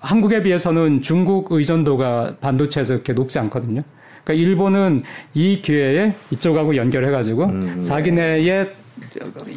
[0.00, 3.82] 한국에 비해서는 중국 의존도가 반도체에서 그렇게 높지 않거든요.
[4.24, 5.00] 그러니까 일본은
[5.34, 7.82] 이 기회에 이쪽하고 연결해가지고 음, 네.
[7.82, 8.70] 자기네의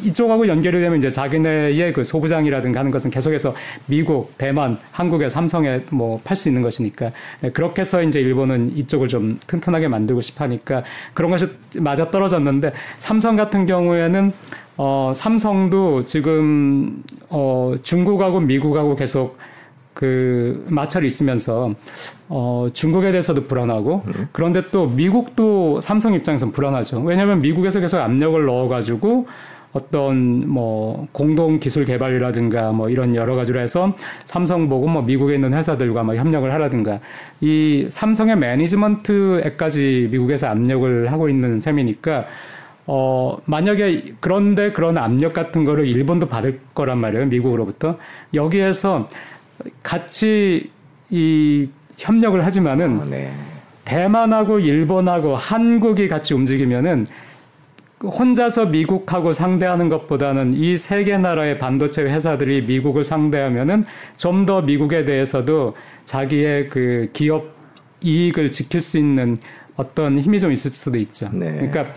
[0.04, 3.54] 이쪽하고 연결이 되면 이제 자기네의 그 소부장이라든가 하는 것은 계속해서
[3.86, 7.12] 미국, 대만, 한국의 삼성에 뭐 팔 수 있는 것이니까.
[7.40, 11.46] 네, 그렇게 해서 이제 일본은 이쪽을 좀 튼튼하게 만들고 싶어 하니까 그런 것이
[11.78, 14.32] 맞아 떨어졌는데 삼성 같은 경우에는
[14.76, 19.38] 어, 삼성도 지금 어, 중국하고 미국하고 계속
[19.92, 21.74] 그 마찰이 있으면서
[22.32, 24.28] 어, 중국에 대해서도 불안하고 음.
[24.30, 27.00] 그런데 또 미국도 삼성 입장에서는 불안하죠.
[27.00, 29.26] 왜냐하면 미국에서 계속 압력을 넣어가지고
[29.72, 35.54] 어떤 뭐 공동 기술 개발이라든가 뭐 이런 여러 가지로 해서 삼성 보고 뭐 미국에 있는
[35.54, 37.00] 회사들과 뭐 협력을 하라든가
[37.40, 42.26] 이 삼성의 매니지먼트에까지 미국에서 압력을 하고 있는 셈이니까
[42.86, 47.98] 어 만약에 그런데 그런 압력 같은 거를 일본도 받을 거란 말이에요 미국으로부터
[48.34, 49.08] 여기에서
[49.82, 50.70] 같이
[51.10, 51.68] 이
[52.00, 53.30] 협력을 하지만은 아, 네.
[53.84, 57.06] 대만하고 일본하고 한국이 같이 움직이면은
[58.02, 63.84] 혼자서 미국하고 상대하는 것보다는 이 세 개 나라의 반도체 회사들이 미국을 상대하면은
[64.16, 67.52] 좀 더 미국에 대해서도 자기의 그 기업
[68.02, 69.36] 이익을 지킬 수 있는
[69.76, 71.28] 어떤 힘이 좀 있을 수도 있죠.
[71.32, 71.52] 네.
[71.52, 71.92] 그러니까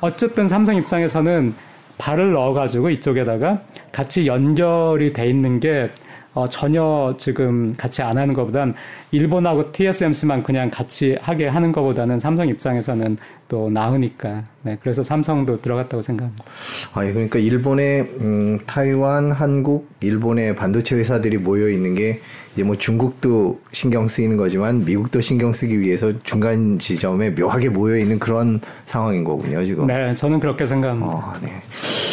[0.00, 1.52] 어쨌든 삼성 입장에서는
[1.98, 3.60] 발을 넣어가지고 이쪽에다가
[3.90, 5.90] 같이 연결이 돼 있는 게
[6.34, 8.74] 어, 전혀 지금 같이 안 하는 것보단
[9.10, 13.16] 일본하고 TSMC만 그냥 같이 하게 하는 것보다는 삼성 입장에서는
[13.50, 14.44] 또 나으니까.
[14.62, 16.44] 네, 그래서 삼성도 들어갔다고 생각합니다.
[16.94, 22.20] 아, 예, 그러니까 일본의 음, 타이완, 한국, 일본의 반도체 회사들이 모여 있는 게
[22.54, 28.20] 이제 뭐 중국도 신경 쓰이는 거지만 미국도 신경 쓰기 위해서 중간 지점에 묘하게 모여 있는
[28.20, 29.86] 그런 상황인 거군요, 지금.
[29.88, 31.10] 네, 저는 그렇게 생각합니다.
[31.10, 31.52] 어, 네.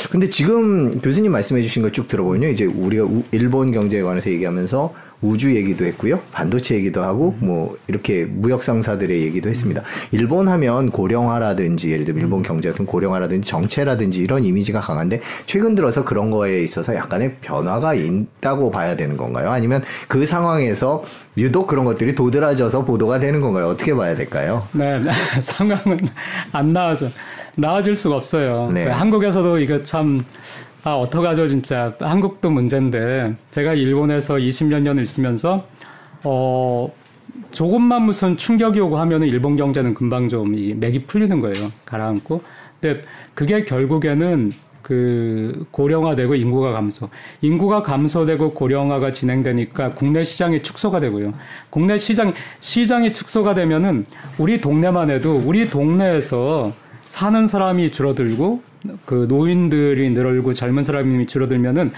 [0.10, 2.48] 근데 지금 교수님 말씀해 주신 거쭉 들어보면요.
[2.48, 4.92] 이제 우리가 일본 경제에 관해서 얘기하면서
[5.22, 6.20] 우주 얘기도 했고요.
[6.32, 9.82] 반도체 얘기도 하고 뭐 이렇게 무역 상사들의 얘기도 했습니다.
[10.12, 16.04] 일본 하면 고령화라든지 예를 들면 일본 경제 같은 고령화라든지 정체라든지 이런 이미지가 강한데 최근 들어서
[16.06, 19.50] 그런 거에 있어서 약간의 변화가 있다고 봐야 되는 건가요?
[19.50, 21.04] 아니면 그 상황에서
[21.38, 23.68] 유독 그런 것들이 도드라져서 보도가 되는 건가요?
[23.68, 24.68] 어떻게 봐야 될까요?
[24.74, 25.02] 네,
[25.42, 26.00] 상황은
[26.52, 27.10] 안 나아져.
[27.56, 28.70] 나아질 수가 없어요.
[28.72, 28.86] 네.
[28.86, 30.24] 한국에서도 이거 참
[30.88, 31.94] 아, 어떡하죠, 진짜.
[32.00, 35.68] 한국도 문제인데, 제가 일본에서 20몇 년을 있으면서,
[36.24, 36.90] 어,
[37.52, 41.74] 조금만 무슨 충격이 오고 하면은 일본 경제는 금방 좀 이 맥이 풀리는 거예요.
[41.84, 42.42] 가라앉고.
[42.80, 43.02] 근데
[43.34, 44.50] 그게 결국에는
[44.82, 47.10] 그 고령화되고 인구가 감소.
[47.42, 51.34] 인구가 감소되고 고령화가 진행되니까 국내 시장이 축소가 되고요.
[51.70, 54.06] 국내 시장, 시장이 축소가 되면은
[54.38, 56.72] 우리 동네만 해도 우리 동네에서
[57.10, 58.62] 사는 사람이 줄어들고
[59.06, 61.92] 그 노인들이 늘어들고 젊은 사람이 줄어들면은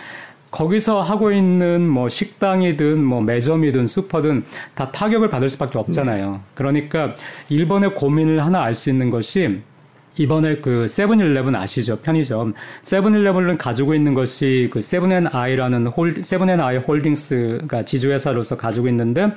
[0.52, 6.32] 거기서 하고 있는 뭐 식당이든 뭐 매점이든 슈퍼든 다 타격을 받을 수밖에 없잖아요.
[6.32, 6.40] 네.
[6.56, 7.14] 그러니까
[7.50, 9.62] 일본의 고민을 하나 알 수 있는 것이
[10.18, 11.98] 이번에 그 세븐일레븐 아시죠?
[11.98, 12.54] 편의점.
[12.84, 19.32] 세븐일레븐을 가지고 있는 것이 그 세븐앤아이라는 홀 세븐앤아이 홀딩스가 지주회사로서 가지고 있는데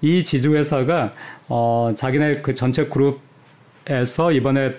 [0.00, 1.12] 이 지주회사가
[1.48, 4.74] 어 자기네 그 전체 그룹에서 이번에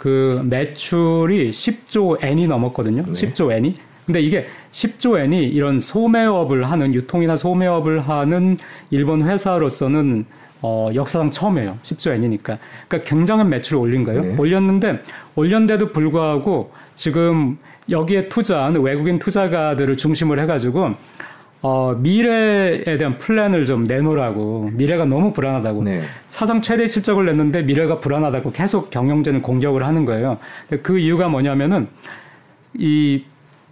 [0.00, 3.02] 그 매출이 10조 엔이 넘었거든요.
[3.02, 3.12] 네.
[3.12, 3.74] 10조 엔이.
[4.06, 8.56] 근데 이게 10조 엔이 이런 소매업을 하는 유통이나 소매업을 하는
[8.90, 10.24] 일본 회사로서는
[10.62, 11.76] 어, 역사상 처음이에요.
[11.82, 12.56] 10조 엔이니까.
[12.88, 14.22] 그러니까 굉장한 매출을 올린 거예요.
[14.22, 14.36] 네.
[14.38, 15.02] 올렸는데
[15.36, 17.58] 올렸는데도 불구하고 지금
[17.90, 20.94] 여기에 투자한 외국인 투자가들을 중심으로 해가지고
[21.62, 26.02] 어, 미래에 대한 플랜을 좀 내놓으라고 미래가 너무 불안하다고 네.
[26.28, 30.38] 사상 최대 실적을 냈는데 미래가 불안하다고 계속 경영진을 공격을 하는 거예요.
[30.82, 31.88] 그 이유가 뭐냐면은
[32.74, 33.24] 이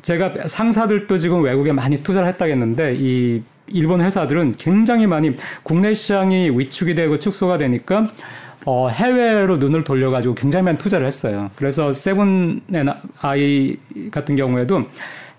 [0.02, 6.94] 제가 상사들도 지금 외국에 많이 투자를 했다겠는데 이 일본 회사들은 굉장히 많이 국내 시장이 위축이
[6.94, 8.06] 되고 축소가 되니까
[8.64, 11.50] 어, 해외로 눈을 돌려가지고 굉장히 많이 투자를 했어요.
[11.56, 13.76] 그래서 세븐앤아이
[14.10, 14.84] 같은 경우에도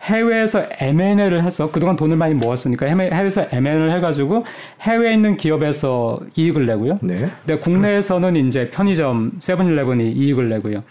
[0.02, 4.46] 해외에서 M&A를 해서 그동안 돈을 많이 모았으니까 해외에서 M&A를 해가지고
[4.82, 7.00] 해외에 있는 기업에서 이익을 내고요.
[7.02, 7.30] 네.
[7.46, 10.84] 근데 국내에서는 이제 편의점 세븐일레븐이 이익을 내고요.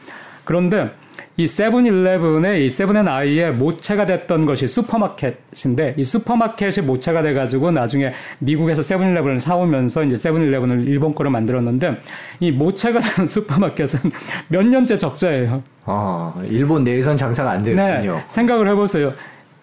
[0.44, 0.90] 그런데
[1.38, 9.38] 이 세븐일레븐의 이 세븐앤아이의 모체가 됐던 것이 슈퍼마켓인데 이 슈퍼마켓이 모체가 돼가지고 나중에 미국에서 세븐일레븐을
[9.38, 12.00] 사오면서 이제 세븐일레븐을 일본 거로 만들었는데
[12.40, 14.00] 이 모체가 된 슈퍼마켓은
[14.48, 15.62] 몇 년째 적자예요.
[15.84, 18.14] 아 일본 내에선 장사가 안 되는군요.
[18.14, 19.12] 네, 생각을 해보세요.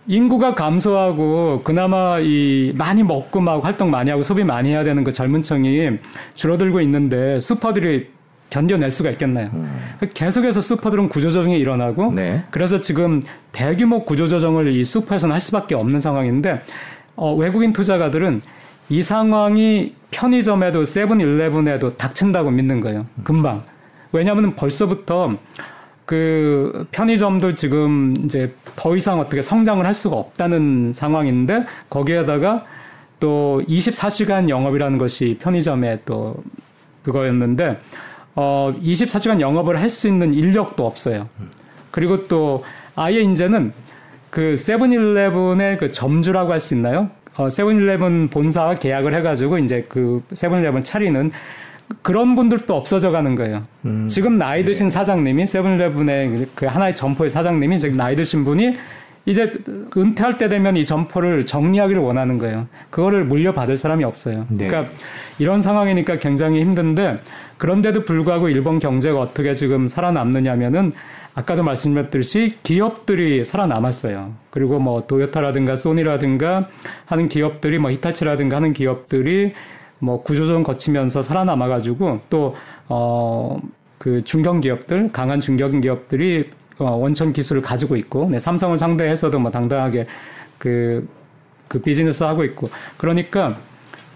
[0.07, 5.11] 인구가 감소하고 그나마 이 많이 먹고 막 활동 많이 하고 소비 많이 해야 되는 그
[5.11, 5.97] 젊은 층이
[6.35, 8.14] 줄어들고 있는데 슈퍼들이
[8.55, 9.49] 견뎌낼 수가 있겠나요?
[9.53, 9.69] 음.
[10.13, 12.41] 계속해서 슈퍼들은 구조조정이 일어나고 네.
[12.51, 16.61] 그래서 지금 대규모 구조조정을 이 슈퍼에서는 할 수밖에 없는 상황인데
[17.17, 18.41] 어, 외국인 투자가들은
[18.87, 23.05] 이 상황이 편의점에도 세븐일레븐에도 닥친다고 믿는 거예요.
[23.25, 23.63] 금방.
[24.13, 25.35] 왜냐하면 벌써부터
[26.05, 32.63] 그 편의점도 지금 이제 더 이상 어떻게 성장을 할 수가 없다는 상황인데 거기에다가
[33.19, 36.37] 또 24시간 영업이라는 것이 편의점의 또
[37.03, 37.79] 그거였는데
[38.35, 41.29] 어, 24시간 영업을 할 수 있는 인력도 없어요.
[41.91, 42.63] 그리고 또
[42.95, 43.71] 아예 이제는
[44.29, 47.09] 그 세븐일레븐의 그 점주라고 할 수 있나요?
[47.37, 51.31] 어, 세븐일레븐 본사와 계약을 해가지고 이제 그 세븐일레븐 차리는
[52.01, 53.63] 그런 분들도 없어져 가는 거예요.
[53.85, 54.89] 음, 지금 나이 드신 네.
[54.89, 58.75] 사장님이 세븐일레븐의 그 하나의 점포의 사장님이 지금 나이 드신 분이
[59.27, 59.53] 이제
[59.95, 62.67] 은퇴할 때 되면 이 점포를 정리하기를 원하는 거예요.
[62.89, 64.45] 그거를 물려받을 사람이 없어요.
[64.49, 64.67] 네.
[64.67, 64.91] 그러니까
[65.39, 67.19] 이런 상황이니까 굉장히 힘든데
[67.57, 70.93] 그런데도 불구하고 일본 경제가 어떻게 지금 살아남느냐면은
[71.33, 74.33] 아까도 말씀드렸듯이 기업들이 살아남았어요.
[74.49, 76.69] 그리고 뭐 도요타라든가 소니라든가
[77.05, 79.53] 하는 기업들이 뭐 히타치라든가 하는 기업들이
[79.99, 82.55] 뭐 구조조정 거치면서 살아남아가지고 또
[82.87, 83.57] 어
[83.97, 89.49] 그 중견 기업들 강한 중견 기업들이 어, 원천 기술을 가지고 있고 네, 삼성을 상대해서도 뭐
[89.49, 90.05] 당당하게
[90.57, 91.07] 그,
[91.67, 93.57] 그 비즈니스 하고 있고 그러니까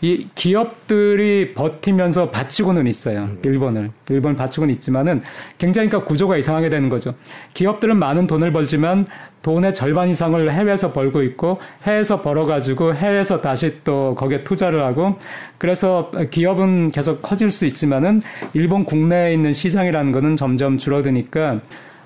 [0.02, 3.24] 이 기업들이 버티면서 바치고는 있어요.
[3.24, 3.40] 음.
[3.44, 3.92] 일본을.
[4.10, 5.22] 일본을 바치고는 있지만은
[5.58, 7.16] 굉장히 그러니까 구조가 이상하게 되는 거죠.
[7.54, 9.06] 기업들은 많은 돈을 벌지만
[9.42, 15.18] 돈의 절반 이상을 해외에서 벌고 있고 해외에서 벌어가지고 해외에서 다시 또 거기에 투자를 하고
[15.58, 18.20] 그래서 기업은 계속 커질 수 있지만은
[18.54, 21.62] 일본 국내에 있는 시장이라는 거는 점점 줄어드니까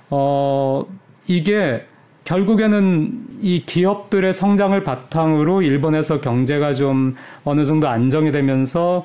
[0.10, 0.86] 어
[1.26, 1.86] 이게
[2.26, 9.04] 결국에는 이 기업들의 성장을 바탕으로 일본에서 경제가 좀 어느 정도 안정이 되면서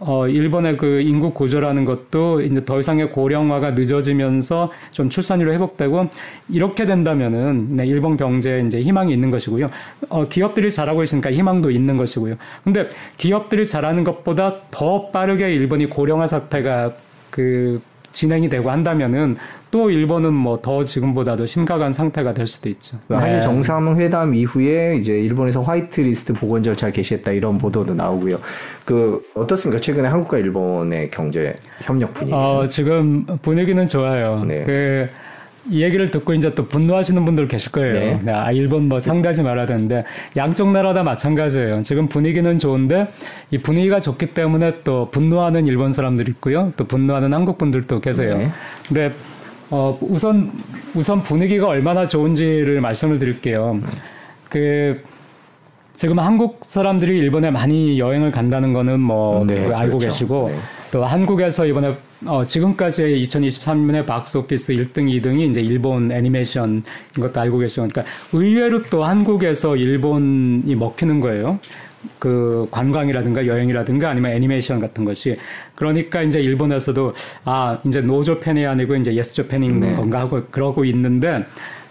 [0.00, 6.08] 어, 일본의 그 인구 구조라는 것도 이제 더 이상의 고령화가 늦어지면서 좀 출산율이 회복되고
[6.50, 9.68] 이렇게 된다면은 네, 일본 경제에 이제 희망이 있는 것이고요.
[10.08, 12.36] 어, 기업들이 잘하고 있으니까 희망도 있는 것이고요.
[12.62, 16.92] 근데 기업들이 잘하는 것보다 더 빠르게 일본이 고령화 사태가
[17.30, 17.80] 그
[18.12, 19.36] 진행이 되고 한다면은
[19.70, 22.98] 또 일본은 뭐 더 지금보다도 심각한 상태가 될 수도 있죠.
[23.08, 23.40] 한일 네.
[23.40, 28.38] 정상회담 이후에 이제 일본에서 화이트리스트 복원 절차 개시했다 이런 보도도 나오고요.
[28.84, 29.80] 그 어떻습니까?
[29.80, 32.34] 최근에 한국과 일본의 경제 협력 분위기?
[32.34, 34.44] 어, 지금 분위기는 좋아요.
[34.44, 34.64] 네.
[34.64, 35.08] 그
[35.70, 37.92] 이 얘기를 듣고 이제 또 분노하시는 분들 계실 거예요.
[37.92, 38.20] 네.
[38.22, 38.32] 네.
[38.32, 40.04] 아, 일본 뭐 상대하지 말아야 되는데
[40.36, 41.82] 양쪽 나라 다 마찬가지예요.
[41.82, 43.08] 지금 분위기는 좋은데
[43.50, 46.72] 이 분위기가 좋기 때문에 또 분노하는 일본 사람들이 있고요.
[46.76, 48.38] 또 분노하는 한국 분들도 계세요.
[48.38, 48.48] 네.
[48.86, 49.12] 근데
[49.70, 50.52] 어, 우선
[50.94, 53.80] 우선 분위기가 얼마나 좋은지를 말씀을 드릴게요.
[54.48, 55.02] 그
[55.94, 59.98] 지금 한국 사람들이 일본에 많이 여행을 간다는 거는 뭐 네, 알고 그렇죠.
[59.98, 60.58] 계시고 네.
[60.92, 61.94] 또 한국에서 이번에
[62.26, 66.82] 어, 지금까지의 2023년에 박스오피스 1등, 2등이 이제 일본 애니메이션인
[67.14, 71.60] 것도 알고 계시고, 그러니까 의외로 또 한국에서 일본이 먹히는 거예요.
[72.18, 75.36] 그 관광이라든가 여행이라든가 아니면 애니메이션 같은 것이
[75.74, 77.12] 그러니까 이제 일본에서도
[77.44, 79.94] 아 이제 No Japan이 아니고 이제 Yes Japan인 네.
[79.94, 81.44] 건가 하고 그러고 있는데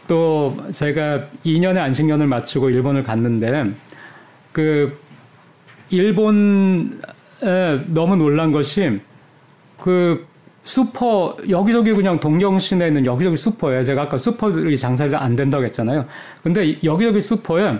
[0.08, 3.66] 또 제가 2년의 안식년을 마치고 일본을 갔는데
[4.54, 4.98] 그
[5.90, 6.90] 일본에
[7.88, 9.00] 너무 놀란 것이
[9.80, 10.26] 그
[10.63, 16.06] 슈퍼 여기저기 그냥 동경 시내에 있는 여기저기 슈퍼에 제가 아까 슈퍼들이 장사가 안 된다고 했잖아요.
[16.44, 17.80] 근데 여기저기 슈퍼에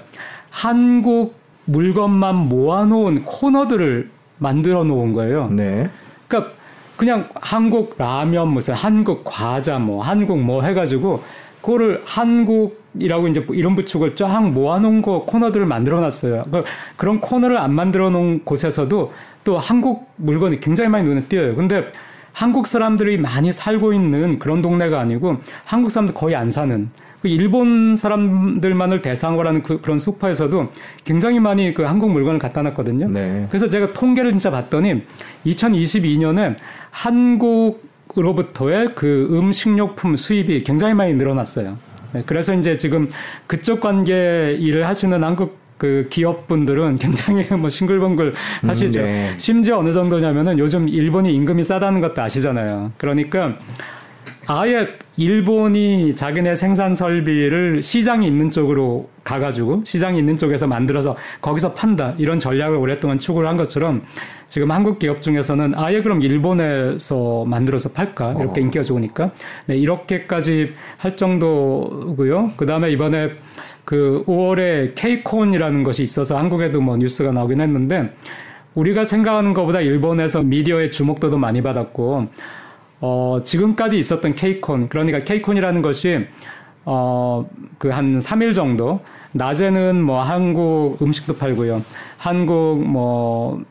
[0.50, 5.50] 한국 물건만 모아놓은 코너들을 만들어 놓은 거예요.
[5.52, 5.90] 네.
[6.28, 6.54] 그러니까
[6.96, 11.24] 그냥 한국 라면 무슨 한국 과자 뭐 한국 뭐 해가지고
[11.62, 16.46] 그거를 한국이라고 이제 이름 붙이고 쫙 모아놓은 거 코너들을 만들어 놨어요.
[16.50, 16.64] 그,
[16.96, 19.12] 그런 코너를 안 만들어 놓은 곳에서도
[19.48, 21.56] 또 한국 물건이 굉장히 많이 눈에 띄어요.
[21.56, 21.90] 근데
[22.34, 26.90] 한국 사람들이 많이 살고 있는 그런 동네가 아니고 한국 사람들 거의 안 사는
[27.22, 30.70] 그 일본 사람들만을 대상으로 하는 그, 런 슈퍼에서도
[31.06, 33.08] 굉장히 많이 그 한국 물건을 갖다 놨거든요.
[33.08, 33.48] 네.
[33.50, 35.04] 그래서 제가 통계를 진짜 봤더니
[35.46, 36.58] 2022년에
[36.92, 41.78] 한국으로부터의 그 음식료품 수입이 굉장히 많이 늘어났어요.
[42.14, 43.08] 네, 그래서 이제 지금
[43.48, 49.00] 그쪽 관계 일을 하시는 한국 그 기업분들은 굉장히 뭐 싱글벙글 하시죠.
[49.00, 49.34] 음, 네.
[49.38, 52.92] 심지어 어느 정도냐면은 요즘 일본이 임금이 싸다는 것도 아시잖아요.
[52.98, 53.58] 그러니까
[54.50, 54.88] 아예
[55.18, 62.40] 일본이 자기네 생산 설비를 시장이 있는 쪽으로 가가지고 시장이 있는 쪽에서 만들어서 거기서 판다 이런
[62.40, 64.04] 전략을 오랫동안 추구를 한 것처럼
[64.46, 68.64] 지금 한국 기업 중에서는 아예 그럼 일본에서 만들어서 팔까 이렇게 어.
[68.64, 69.32] 인기가 좋으니까
[69.66, 72.52] 네, 이렇게까지 할 정도고요.
[72.56, 73.32] 그 다음에 이번에
[73.88, 78.14] 그 5월에 케이콘이라는 것이 있어서 한국에도 뭐 뉴스가 나오긴 했는데
[78.76, 82.28] 우리가 생각하는 것보다 일본에서 미디어의 주목도도 많이 받았고
[83.00, 86.28] 어 지금까지 있었던 케이콘 그러니까 케이콘이라는 것이
[86.84, 87.46] 어
[87.78, 89.00] 그 한 3일 정도
[89.34, 91.82] 낮에는 뭐 한국 음식도 팔고요.
[92.18, 93.62] 한국 뭐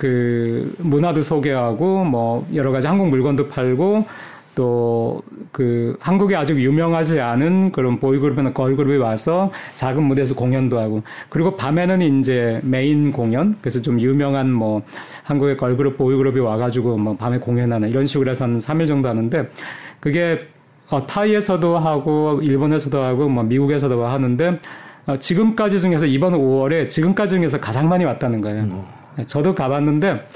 [0.00, 4.06] 그 문화도 소개하고 뭐 여러 가지 한국 물건도 팔고
[4.54, 11.56] 또 그 한국에 아주 유명하지 않은 그런 보이그룹이나 걸그룹이 와서 작은 무대에서 공연도 하고 그리고
[11.56, 14.82] 밤에는 이제 메인 공연 그래서 좀 유명한 뭐
[15.24, 19.50] 한국의 걸그룹 보이그룹이 와가지고 뭐 밤에 공연하는 이런 식으로 해서 한 3일 정도 하는데
[19.98, 20.46] 그게
[20.88, 24.60] 어, 타이에서도 하고 일본에서도 하고 뭐 미국에서도 하는데
[25.06, 28.62] 어, 지금까지 중에서 이번 5월에 지금까지 중에서 가장 많이 왔다는 거예요.
[28.62, 28.84] 음.
[29.26, 30.26] 저도 가봤는데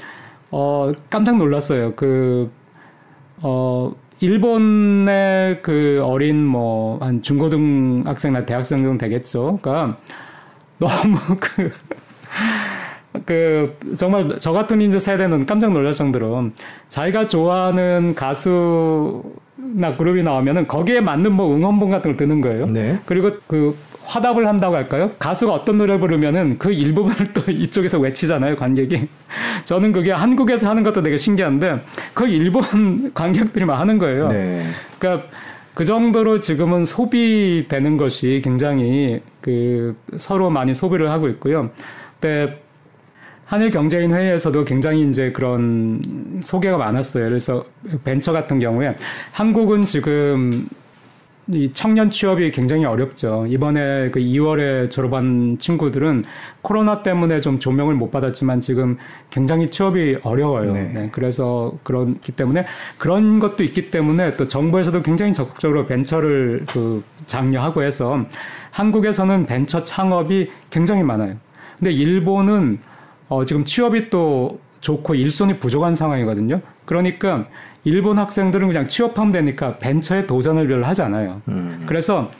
[0.51, 1.93] 어 깜짝 놀랐어요.
[1.95, 2.51] 그
[3.41, 3.91] 어,
[4.25, 9.59] 일본의 그 어린 뭐 한 중고등학생이나 대학생 정도 되겠죠.
[9.61, 9.97] 그러니까
[10.77, 11.71] 너무 그,
[13.25, 16.49] 그 정말 저 같은 이제 세대는 깜짝 놀랄 정도로
[16.89, 22.65] 자기가 좋아하는 가수나 그룹이 나오면은 거기에 맞는 뭐 응원봉 같은 걸 드는 거예요.
[22.67, 22.99] 네.
[23.05, 25.11] 그리고 그 화답을 한다고 할까요?
[25.19, 29.07] 가수가 어떤 노래를 부르면은 그 일부분을 또 이쪽에서 외치잖아요, 관객이.
[29.65, 31.81] 저는 그게 한국에서 하는 것도 되게 신기한데
[32.13, 34.27] 그 일본 관객들이 막 하는 거예요.
[34.27, 34.65] 네.
[34.99, 35.27] 그러니까
[35.73, 41.71] 그 정도로 지금은 소비되는 것이 굉장히 그 서로 많이 소비를 하고 있고요.
[42.19, 42.61] 근데
[43.45, 46.01] 한일 경제인 회의에서도 굉장히 이제 그런
[46.41, 47.25] 소개가 많았어요.
[47.25, 47.65] 그래서
[48.03, 48.95] 벤처 같은 경우에
[49.31, 50.67] 한국은 지금
[51.47, 53.45] 이 청년 취업이 굉장히 어렵죠.
[53.47, 56.23] 이번에 그 2월에 졸업한 친구들은
[56.63, 58.97] 코로나 때문에 좀 조명을 못 받았지만 지금
[59.29, 60.71] 굉장히 취업이 어려워요.
[60.71, 60.91] 네.
[60.93, 61.09] 네.
[61.11, 62.65] 그래서 그렇기 때문에
[62.97, 68.25] 그런 것도 있기 때문에 또 정부에서도 굉장히 적극적으로 벤처를 그 장려하고 해서
[68.71, 71.35] 한국에서는 벤처 창업이 굉장히 많아요.
[71.77, 72.79] 근데 일본은
[73.27, 76.61] 어 지금 취업이 또 좋고 일손이 부족한 상황이거든요.
[76.85, 77.47] 그러니까
[77.85, 81.41] 일본 학생들은 그냥 취업하면 되니까 벤처에 도전을 별로 하지 않아요.
[81.47, 81.83] 음.
[81.85, 82.31] 그래서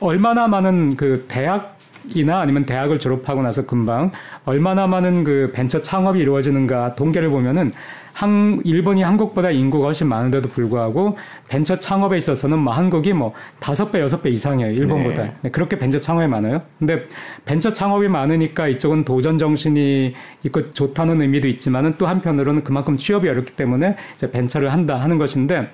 [0.00, 4.10] 얼마나 많은 그 대학 이나 아니면 대학을 졸업하고 나서 금방
[4.44, 7.70] 얼마나 많은 그 벤처 창업이 이루어지는가 통계를 보면은
[8.12, 11.16] 한, 일본이 한국보다 인구가 훨씬 많은데도 불구하고
[11.48, 14.72] 벤처 창업에 있어서는 뭐 한국이 뭐 다섯 배, 여섯 배 이상이에요.
[14.72, 15.22] 일본보다.
[15.22, 15.34] 네.
[15.42, 16.62] 네, 그렇게 벤처 창업이 많아요.
[16.78, 17.06] 근데
[17.44, 23.56] 벤처 창업이 많으니까 이쪽은 도전 정신이 있고 좋다는 의미도 있지만은 또 한편으로는 그만큼 취업이 어렵기
[23.56, 25.70] 때문에 이제 벤처를 한다 하는 것인데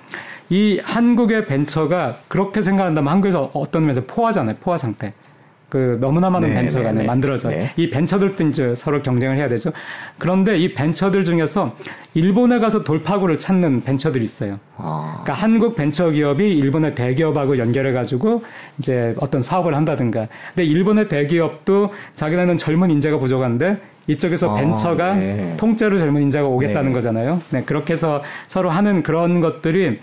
[0.49, 4.55] 이 한국의 벤처가 그렇게 생각한다면 한국에서 어떤 면에서 포화잖아요.
[4.61, 5.13] 포화 상태.
[5.69, 7.71] 그 너무나 많은 네, 벤처가 네, 네, 만들어서 네.
[7.77, 9.71] 이 벤처들도 이제 서로 경쟁을 해야 되죠.
[10.17, 11.75] 그런데 이 벤처들 중에서
[12.15, 14.59] 일본에 가서 돌파구를 찾는 벤처들이 있어요.
[14.77, 15.21] 아.
[15.23, 18.43] 그러니까 한국 벤처 기업이 일본의 대기업하고 연결해 가지고
[18.79, 20.27] 이제 어떤 사업을 한다든가.
[20.55, 25.53] 근데 일본의 대기업도 자기네는 젊은 인재가 부족한데 이쪽에서 아, 벤처가 네.
[25.57, 26.93] 통째로 젊은 인재가 오겠다는 네.
[26.93, 27.41] 거잖아요.
[27.51, 29.99] 네, 그렇게 해서 서로 하는 그런 것들이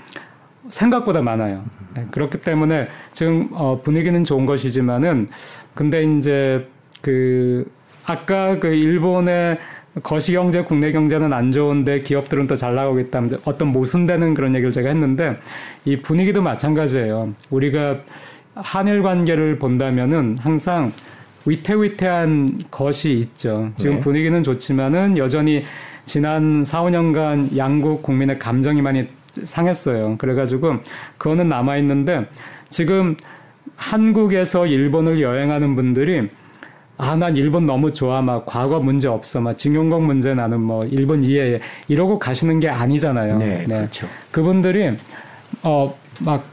[0.70, 1.64] 생각보다 많아요.
[1.94, 5.28] 네, 그렇기 때문에 지금 어, 분위기는 좋은 것이지만은
[5.74, 6.68] 근데 이제
[7.00, 7.70] 그
[8.04, 9.58] 아까 그 일본의
[10.02, 13.22] 거시 경제, 국내 경제는 안 좋은데 기업들은 더잘 나가고 있다.
[13.44, 15.36] 어떤 모순되는 그런 얘기를 제가 했는데
[15.84, 17.32] 이 분위기도 마찬가지예요.
[17.50, 18.00] 우리가
[18.54, 20.92] 한일 관계를 본다면은 항상
[21.46, 23.70] 위태위태한 것이 있죠.
[23.76, 24.00] 지금 네.
[24.00, 25.64] 분위기는 좋지만은 여전히
[26.04, 29.08] 지난 4, 5년간 양국 국민의 감정이 많이
[29.44, 30.16] 상했어요.
[30.18, 30.76] 그래가지고
[31.18, 32.26] 그거는 남아 있는데
[32.68, 33.16] 지금
[33.76, 36.28] 한국에서 일본을 여행하는 분들이
[36.98, 38.22] 아, 난 일본 너무 좋아.
[38.22, 39.40] 막 과거 문제 없어.
[39.40, 41.60] 막 징용공 문제 나는 뭐 일본 이해해.
[41.88, 43.36] 이러고 가시는 게 아니잖아요.
[43.36, 43.76] 네, 네.
[43.76, 44.06] 그렇죠.
[44.30, 44.96] 그분들이
[45.62, 46.44] 어, 막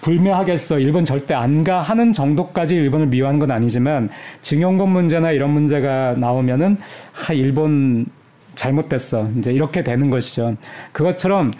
[0.00, 0.78] 불매하겠어.
[0.78, 4.08] 일본 절대 안 가 하는 정도까지 일본을 미워하는 건 아니지만
[4.40, 6.78] 징용공 문제나 이런 문제가 나오면은
[7.12, 8.06] 하 일본
[8.54, 9.28] 잘못됐어.
[9.38, 10.56] 이제 이렇게 되는 것이죠.
[10.92, 11.52] 그것처럼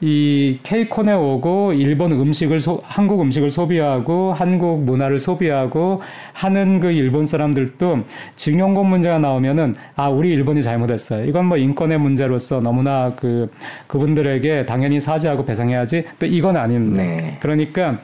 [0.00, 7.26] 이 케이콘에 오고 일본 음식을 소, 한국 음식을 소비하고 한국 문화를 소비하고 하는 그 일본
[7.26, 8.00] 사람들도
[8.36, 11.24] 징용권 문제가 나오면은 아 우리 일본이 잘못했어요.
[11.26, 13.50] 이건 뭐 인권의 문제로서 너무나 그
[13.86, 16.04] 그분들에게 당연히 사죄하고 배상해야지.
[16.18, 17.02] 또 이건 아닙니다.
[17.02, 17.38] 네.
[17.40, 17.98] 그러니까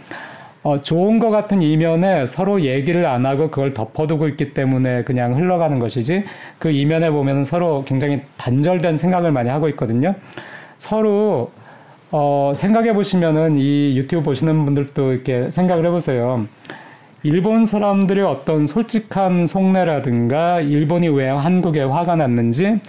[0.63, 5.79] 어, 좋은 것 같은 이면에 서로 얘기를 안 하고 그걸 덮어두고 있기 때문에 그냥 흘러가는
[5.79, 6.25] 것이지
[6.59, 10.15] 그 이면에 보면 서로 굉장히 단절된 생각을 많이 하고 있거든요.
[10.77, 11.51] 서로
[12.13, 16.47] 어, 생각해 보시면은 이 유튜브 보시는 분들도 이렇게 생각을 해보세요.
[17.23, 22.81] 일본 사람들의 어떤 솔직한 속내라든가 일본이 왜 한국에 화가 났는지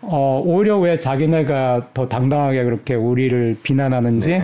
[0.00, 4.42] 어, 오히려 왜 자기네가 더 당당하게 그렇게 우리를 비난하는지 네.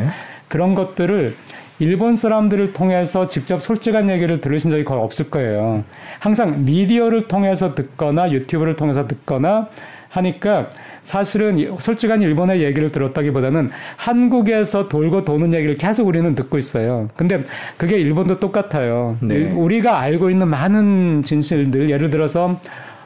[0.48, 1.34] 그런 것들을
[1.80, 5.84] 일본 사람들을 통해서 직접 솔직한 얘기를 들으신 적이 거의 없을 거예요.
[6.18, 9.68] 항상 미디어를 통해서 듣거나 유튜브를 통해서 듣거나
[10.08, 10.70] 하니까
[11.02, 17.08] 사실은 솔직한 일본의 얘기를 들었다기보다는 한국에서 돌고 도는 얘기를 계속 우리는 듣고 있어요.
[17.16, 17.42] 근데
[17.76, 19.16] 그게 일본도 똑같아요.
[19.20, 19.50] 네.
[19.50, 22.58] 우리가 알고 있는 많은 진실들, 예를 들어서,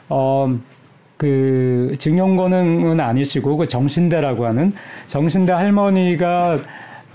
[0.09, 0.53] 어,
[1.17, 4.71] 그, 증용권은 아니시고, 그 정신대라고 하는
[5.07, 6.59] 정신대 할머니가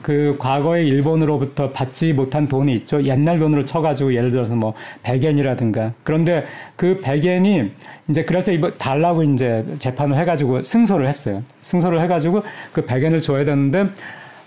[0.03, 3.03] 그 과거에 일본으로부터 받지 못한 돈이 있죠.
[3.03, 6.46] 옛날 돈으로 쳐가지고 예를 들어서 뭐 백엔이라든가 그런데
[6.76, 7.72] 그 백엔이
[8.09, 11.42] 이제 그래서 이번 달라고 이제 재판을 해가지고 승소를 했어요.
[11.62, 12.42] 승소를 해가지고
[12.72, 13.88] 그 백엔을 줘야 되는데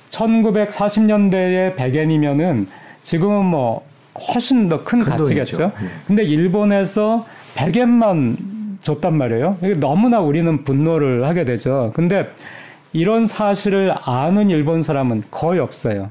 [0.09, 2.67] 1940년대에 백엔이면은
[3.03, 3.85] 지금은 뭐
[4.27, 5.67] 훨씬 더 큰 가치겠죠.
[5.67, 5.87] 네.
[6.07, 7.25] 근데 일본에서
[7.55, 8.37] 백엔만
[8.81, 9.57] 줬단 말이에요.
[9.77, 11.91] 너무나 우리는 분노를 하게 되죠.
[11.93, 12.29] 근데
[12.93, 16.09] 이런 사실을 아는 일본 사람은 거의 없어요.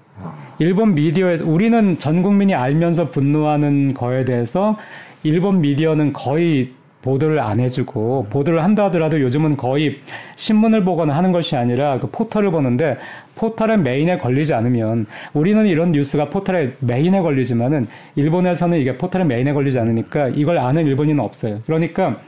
[0.59, 4.77] 일본 미디어에서 우리는 전 국민이 알면서 분노하는 거에 대해서
[5.23, 6.71] 일본 미디어는 거의
[7.03, 10.01] 보도를 안 해주고 보도를 한다 하더라도 요즘은 거의
[10.37, 12.99] 신문을 보거나 하는 것이 아니라 그 포털을 보는데
[13.37, 19.79] 포털의 메인에 걸리지 않으면 우리는 이런 뉴스가 포털의 메인에 걸리지만은 일본에서는 이게 포털의 메인에 걸리지
[19.79, 21.61] 않으니까 이걸 아는 일본인은 없어요.
[21.65, 22.21] 그러니까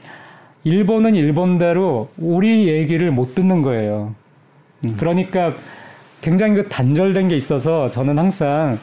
[0.63, 4.15] 일본은 일본대로 우리 얘기를 못 듣는 거예요.
[4.85, 4.97] 음.
[4.97, 5.53] 그러니까
[6.21, 8.77] 굉장히 그 단절된 게 있어서 저는 항상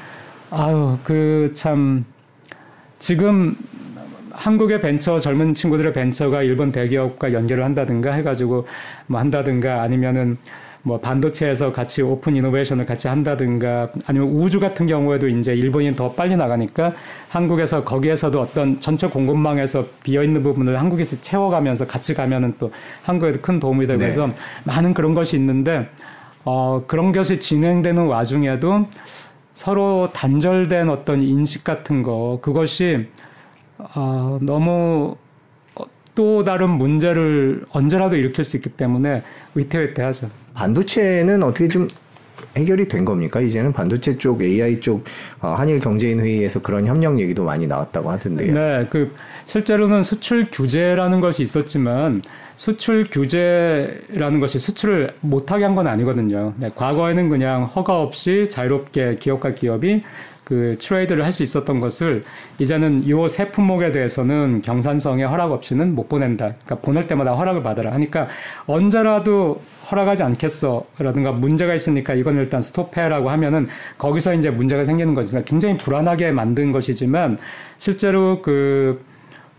[0.50, 2.04] 아유 그 참
[2.98, 3.56] 지금
[4.30, 8.66] 한국의 벤처 젊은 친구들의 벤처가 일본 대기업과 연결을 한다든가 해가지고
[9.06, 10.38] 뭐 한다든가 아니면은
[10.82, 16.36] 뭐 반도체에서 같이 오픈 이노베이션을 같이 한다든가 아니면 우주 같은 경우에도 이제 일본이 더 빨리
[16.36, 16.92] 나가니까
[17.28, 22.72] 한국에서 거기에서도 어떤 전체 공급망에서 비어 있는 부분을 한국에서 채워가면서 같이 가면은 또
[23.02, 24.06] 한국에도 큰 도움이 되고 네.
[24.06, 24.28] 해서
[24.64, 25.90] 많은 그런 것이 있는데
[26.44, 28.86] 어 그런 것이 진행되는 와중에도
[29.52, 33.08] 서로 단절된 어떤 인식 같은 거 그것이
[33.76, 35.16] 어 너무
[36.14, 39.22] 또 다른 문제를 언제라도 일으킬 수 있기 때문에
[39.54, 40.28] 위태위태하죠.
[40.64, 41.88] 반도체는 어떻게 좀
[42.56, 43.40] 해결이 된 겁니까?
[43.40, 45.04] 이제는 반도체 쪽, AI 쪽
[45.40, 48.52] 어, 한일 경제인 회의에서 그런 협력 얘기도 많이 나왔다고 하던데요.
[48.52, 49.10] 네, 그
[49.46, 52.20] 실제로는 수출 규제라는 것이 있었지만
[52.56, 56.52] 수출 규제라는 것이 수출을 못하게 한 건 아니거든요.
[56.58, 60.02] 네, 과거에는 그냥 허가 없이 자유롭게 기업과 기업이
[60.50, 62.24] 그 트레이드를 할 수 있었던 것을
[62.58, 66.54] 이제는 요세 품목에 대해서는 경산성의 허락 없이는 못 보낸다.
[66.64, 68.26] 그러니까 보낼 때마다 허락을 받으라 하니까
[68.66, 69.60] 언제라도
[69.92, 75.30] 허락하지 않겠어라든가 문제가 있으니까 이건 일단 스톱해라고 하면은 거기서 이제 문제가 생기는 거지.
[75.30, 77.38] 그러니까 굉장히 불안하게 만든 것이지만
[77.78, 79.00] 실제로 그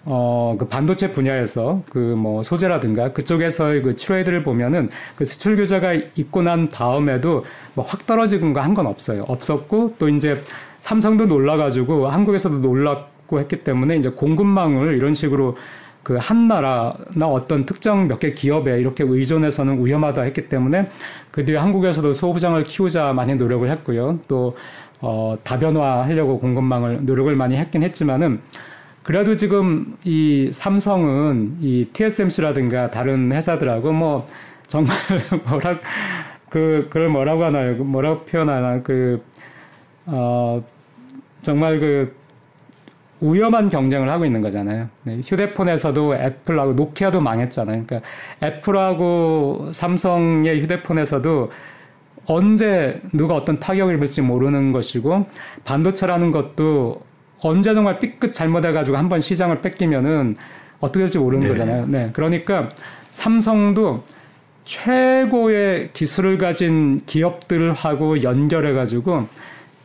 [0.04, 6.42] 어, 그 반도체 분야에서 그 뭐 소재라든가 그쪽에서의 그 트레이드를 보면은 그 수출 규제가 있고
[6.42, 9.24] 난 다음에도 뭐 확 떨어지는 거 한 건 없어요.
[9.28, 10.42] 없었고 또 이제
[10.82, 15.58] 삼성도 놀라가지고 한국에서도 놀랐고 했기 때문에 이제 공급망을 이런 식으로
[16.04, 20.90] 그 한 나라나 어떤 특정 몇 개 기업에 이렇게 의존해서는 위험하다 했기 때문에
[21.32, 24.20] 그 뒤에 한국에서도 소부장을 키우자 많이 노력을 했고요.
[24.28, 24.58] 또
[25.00, 28.42] 어, 다변화하려고 공급망을 노력을 많이 했긴 했지만은
[29.04, 34.28] 그래도 지금 이 삼성은 이 TSMC라든가 다른 회사들하고 뭐
[34.68, 34.96] 정말
[35.48, 35.78] 뭐라
[36.50, 37.76] 그 그걸 뭐라고 하나요?
[37.84, 39.24] 뭐라고 표현하나 그
[40.12, 40.64] 어,
[41.42, 42.16] 정말 그
[43.22, 44.90] 위험한 경쟁을 하고 있는 거잖아요.
[45.04, 47.84] 네, 휴대폰에서도 애플하고 노키아도 망했잖아요.
[47.86, 48.10] 그러니까
[48.44, 51.52] 애플하고 삼성의 휴대폰에서도
[52.26, 55.26] 언제 누가 어떤 타격을 입을지 모르는 것이고
[55.64, 57.02] 반도체라는 것도
[57.42, 60.36] 언제 정말 삐끗 잘못해가지고 한 번 시장을 뺏기면은
[60.80, 61.48] 어떻게 될지 모르는 네.
[61.50, 61.86] 거잖아요.
[61.88, 62.10] 네.
[62.14, 62.70] 그러니까
[63.12, 64.04] 삼성도
[64.66, 69.28] 최고의 기술을 가진 기업들하고 연결해가지고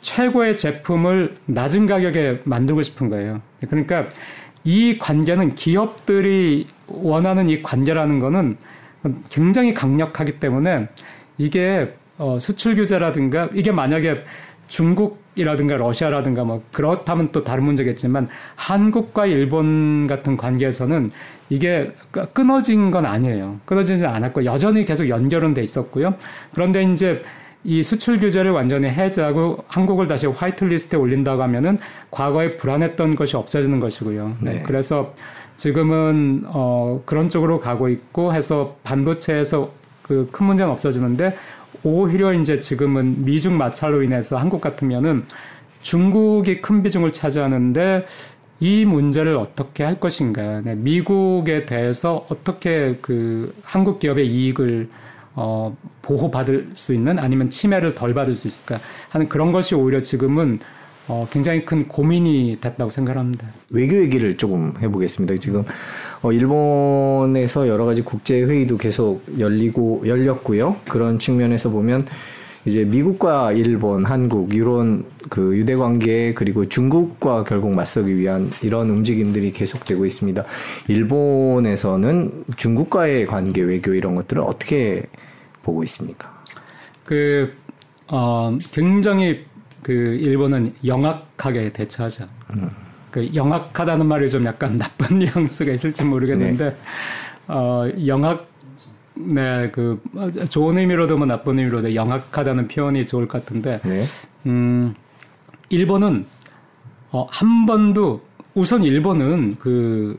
[0.07, 3.42] 최고의 제품을 낮은 가격에 만들고 싶은 거예요.
[3.68, 4.09] 그러니까
[4.62, 8.57] 이 관계는 기업들이 원하는 이 관계라는 거는
[9.28, 10.88] 굉장히 강력하기 때문에
[11.38, 14.22] 이게 어, 수출 규제라든가 이게 만약에
[14.68, 21.11] 중국이라든가 러시아라든가 뭐 그렇다면 또 다른 문제겠지만 한국과 일본 같은 관계에서는
[21.50, 21.92] 이게
[22.32, 23.59] 끊어진 건 아니에요.
[23.64, 26.14] 끊어지지 않았고 여전히 계속 연결은 돼 있었고요.
[26.54, 27.22] 그런데 이제
[27.66, 31.78] 이 수출 규제를 완전히 해제하고 한국을 다시 화이트리스트에 올린다고 하면은
[32.12, 34.36] 과거에 불안했던 것이 없어지는 것이고요.
[34.40, 34.52] 네.
[34.54, 34.62] 네.
[34.64, 35.12] 그래서
[35.56, 39.70] 지금은 어 그런 쪽으로 가고 있고 해서 반도체에서
[40.02, 41.36] 그 큰 문제는 없어지는데
[41.82, 45.24] 오히려 이제 지금은 미중 마찰로 인해서 한국 같으면은
[45.82, 48.06] 중국이 큰 비중을 차지하는데
[48.60, 50.60] 이 문제를 어떻게 할 것인가.
[50.62, 54.88] 네, 미국에 대해서 어떻게 그 한국 기업의 이익을
[55.37, 58.80] 어, 보호받을 수 있는 아니면 침해를 덜 받을 수 있을까
[59.11, 60.59] 하는 그런 것이 오히려 지금은
[61.09, 63.47] 어, 굉장히 큰 고민이 됐다고 생각합니다.
[63.70, 65.37] 외교 얘기를 조금 해보겠습니다.
[65.37, 65.64] 지금
[66.22, 70.76] 어, 일본에서 여러 가지 국제 회의도 계속 열리고 열렸고요.
[70.89, 72.07] 그런 측면에서 보면
[72.66, 79.52] 이제 미국과 일본, 한국 이런 그 유대 관계 그리고 중국과 결국 맞서기 위한 이런 움직임들이
[79.52, 80.44] 계속되고 있습니다.
[80.88, 85.04] 일본에서는 중국과의 관계 외교 이런 것들을 어떻게
[85.62, 86.42] 보고 있습니까?
[87.04, 87.52] 그
[88.08, 89.44] 어, 굉장히
[89.82, 92.24] 그 일본은 영악하게 대처하죠.
[92.54, 92.68] 음.
[93.12, 96.76] 그 영악하다는 말이 좀 약간 나쁜 뉘앙스가 있을지 모르겠는데 네.
[97.46, 98.55] 어, 영악
[99.16, 100.00] 네, 그
[100.48, 104.04] 좋은 의미로도 뭐 나쁜 의미로도 영악하다는 표현이 좋을 것 같은데 네.
[104.46, 104.94] 음,
[105.70, 106.26] 일본은
[107.10, 108.20] 어, 한 번도
[108.54, 110.18] 우선 일본은 그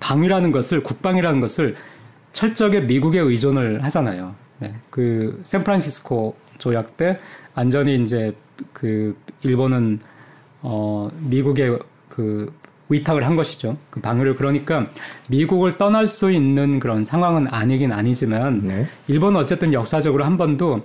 [0.00, 1.76] 방위라는 것을 국방이라는 것을
[2.32, 4.34] 철저하게 미국에 의존을 하잖아요.
[4.58, 4.74] 네.
[4.90, 7.18] 그 샌프란시스코 조약 때
[7.54, 8.34] 안전히 이제
[8.72, 10.00] 그 일본은
[10.62, 11.78] 어 미국의
[12.08, 12.52] 그
[12.88, 13.76] 위탁을 한 것이죠.
[13.90, 14.86] 그 방위를 그러니까
[15.28, 18.86] 미국을 떠날 수 있는 그런 상황은 아니긴 아니지만 네.
[19.08, 20.82] 일본은 어쨌든 역사적으로 한 번도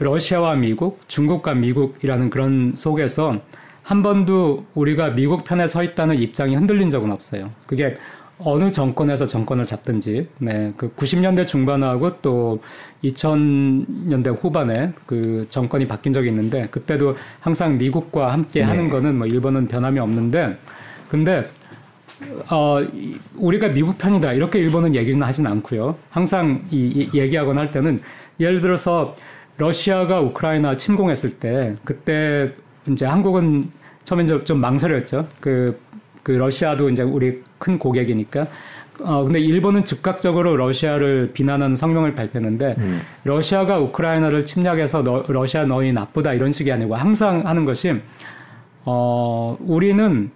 [0.00, 3.40] 러시아와 미국, 중국과 미국이라는 그런 속에서
[3.82, 7.50] 한 번도 우리가 미국 편에 서 있다는 입장이 흔들린 적은 없어요.
[7.66, 7.96] 그게
[8.38, 12.60] 어느 정권에서 정권을 잡든지, 네, 그 90년대 중반하고 또
[13.04, 18.66] 2000년대 후반에 그 정권이 바뀐 적이 있는데 그때도 항상 미국과 함께 네.
[18.66, 20.58] 하는 거는 뭐 일본은 변함이 없는데
[21.08, 21.48] 근데
[22.50, 22.78] 어,
[23.36, 25.96] 우리가 미국 편이다 이렇게 일본은 얘기는 하진 않고요.
[26.10, 27.98] 항상 이, 이 얘기하거나 할 때는
[28.40, 29.14] 예를 들어서
[29.56, 32.52] 러시아가 우크라이나 침공했을 때 그때
[32.88, 33.70] 이제 한국은
[34.04, 35.28] 처음에 좀 망설였죠.
[35.40, 35.78] 그,
[36.22, 38.46] 그 러시아도 이제 우리 큰 고객이니까.
[39.00, 43.00] 어, 근데 일본은 즉각적으로 러시아를 비난하는 성명을 발표했는데 음.
[43.24, 48.00] 러시아가 우크라이나를 침략해서 너, 러시아 너희 나쁘다 이런 식이 아니고 항상 하는 것이
[48.84, 50.30] 어, 우리는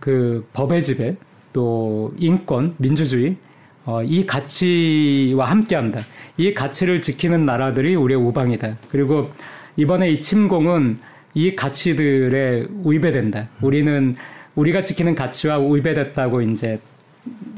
[0.00, 1.16] 그 법의 지배
[1.52, 3.36] 또 인권, 민주주의
[3.84, 6.00] 어, 이 가치와 함께한다.
[6.36, 8.76] 이 가치를 지키는 나라들이 우리의 우방이다.
[8.90, 9.30] 그리고
[9.76, 10.98] 이번에 이 침공은
[11.34, 13.48] 이 가치들에 위배된다.
[13.60, 14.14] 우리는
[14.54, 16.80] 우리가 지키는 가치와 위배됐다고 이제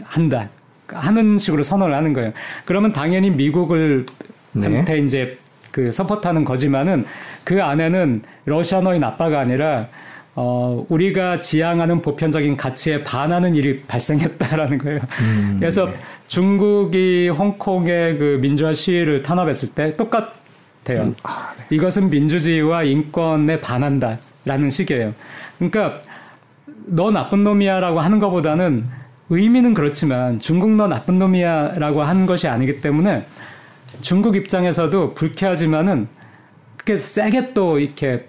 [0.09, 0.49] 한다.
[0.89, 2.33] 하는 식으로 선언을 하는 거예요.
[2.65, 4.07] 그러면 당연히 미국을
[4.53, 4.85] 네.
[5.05, 5.39] 이제
[5.71, 7.05] 그 서포트하는 거지만은
[7.45, 9.89] 그 안에는 러시아 너희 나빠가 아니라
[10.35, 15.01] 어, 우리가 지향하는 보편적인 가치에 반하는 일이 발생했다라는 거예요.
[15.21, 15.93] 음, 그래서 네.
[16.29, 21.03] 중국이 홍콩의 그 민주화 시위를 탄압했을 때 똑같아요.
[21.03, 21.65] 음, 아, 네.
[21.71, 25.13] 이것은 민주주의와 인권에 반한다라는 식이에요.
[25.59, 26.01] 그러니까
[26.87, 28.98] 너 나쁜 놈이야라고 하는 것보다는
[29.31, 33.27] 의미는 그렇지만 중국 너 나쁜 놈이야라고 하는 것이 아니기 때문에
[34.01, 36.09] 중국 입장에서도 불쾌하지만은
[36.77, 38.27] 그게 세게 또 이렇게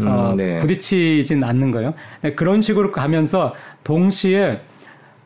[0.00, 0.56] 음, 어, 네.
[0.58, 1.94] 부딪히진 않는 거예요.
[2.22, 4.60] 네, 그런 식으로 가면서 동시에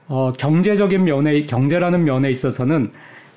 [0.08, 2.90] 어, 경제적인 면에 경제라는 면에 있어서는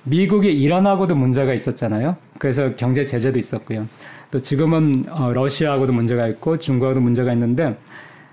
[0.03, 2.15] 미국이 이란하고도 문제가 있었잖아요.
[2.39, 3.87] 그래서 경제 제재도 있었고요.
[4.31, 7.77] 또 지금은 어, 러시아하고도 문제가 있고 중국하고도 문제가 있는데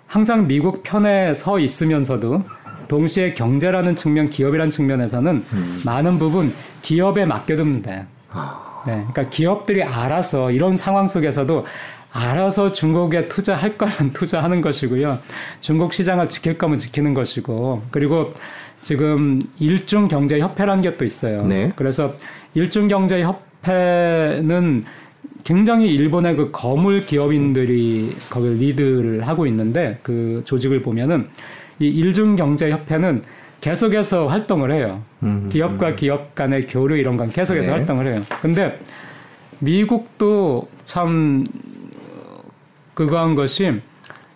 [0.06, 2.42] 항상 미국 편에 서 있으면서도
[2.88, 5.82] 동시에 경제라는 측면, 기업이라는 측면에서는 음.
[5.84, 7.26] 많은 부분 기업에
[7.82, 8.06] 돼.
[8.30, 8.82] 아.
[8.86, 11.66] 네, 그러니까 기업들이 알아서 이런 상황 속에서도
[12.12, 15.18] 알아서 중국에 투자할 거면 투자하는 것이고요.
[15.60, 18.32] 중국 시장을 지킬 거면 지키는 것이고 그리고
[18.80, 21.44] 지금 일중 경제 협회라는 게 또 있어요.
[21.46, 21.72] 네.
[21.74, 22.14] 그래서
[22.54, 24.84] 일중 경제 협회는
[25.42, 31.28] 굉장히 일본의 그 거물 기업인들이 거기 리드를 하고 있는데 그 조직을 보면은
[31.78, 33.22] 이 일중 경제 협회는
[33.60, 35.02] 계속해서 활동을 해요.
[35.22, 35.96] 음, 기업과 음.
[35.96, 37.76] 기업 간의 교류 이런 건 계속해서 네.
[37.78, 38.22] 활동을 해요.
[38.42, 38.78] 근데
[39.60, 41.44] 미국도 참
[42.92, 43.80] 그거 한 것이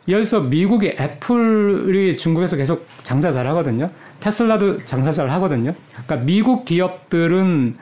[0.07, 3.91] 들어서 미국의 애플이 중국에서 계속 장사 잘 하거든요.
[4.21, 5.75] 테슬라도 장사 잘 하거든요.
[5.91, 7.77] 그러니까 미국 기업들은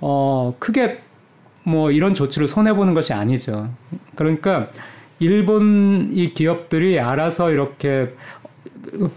[0.00, 1.00] 어 크게
[1.64, 3.70] 뭐 이런 조치를 손해 보는 것이 아니죠.
[4.14, 4.68] 그러니까
[5.18, 8.12] 일본 이 기업들이 알아서 이렇게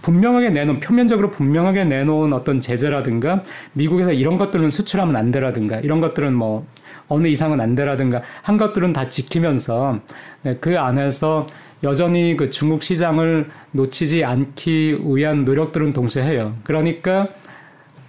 [0.01, 6.33] 분명하게 내놓은 표면적으로 분명하게 내놓은 어떤 제재라든가 미국에서 이런 것들은 수출하면 안 되라든가 이런 것들은
[6.33, 6.65] 뭐
[7.07, 9.99] 어느 이상은 안 되라든가 한 것들은 다 지키면서
[10.43, 11.45] 네, 그 안에서
[11.83, 16.55] 여전히 그 중국 시장을 놓치지 않기 위한 노력들은 동시에 해요.
[16.63, 17.27] 그러니까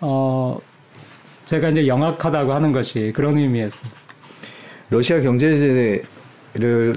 [0.00, 0.58] 어
[1.44, 3.86] 제가 이제 영악하다고 하는 것이 그런 의미에서
[4.90, 6.04] 러시아 경제제를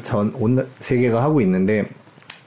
[0.03, 1.85] 전 온 세계가 하고 있는데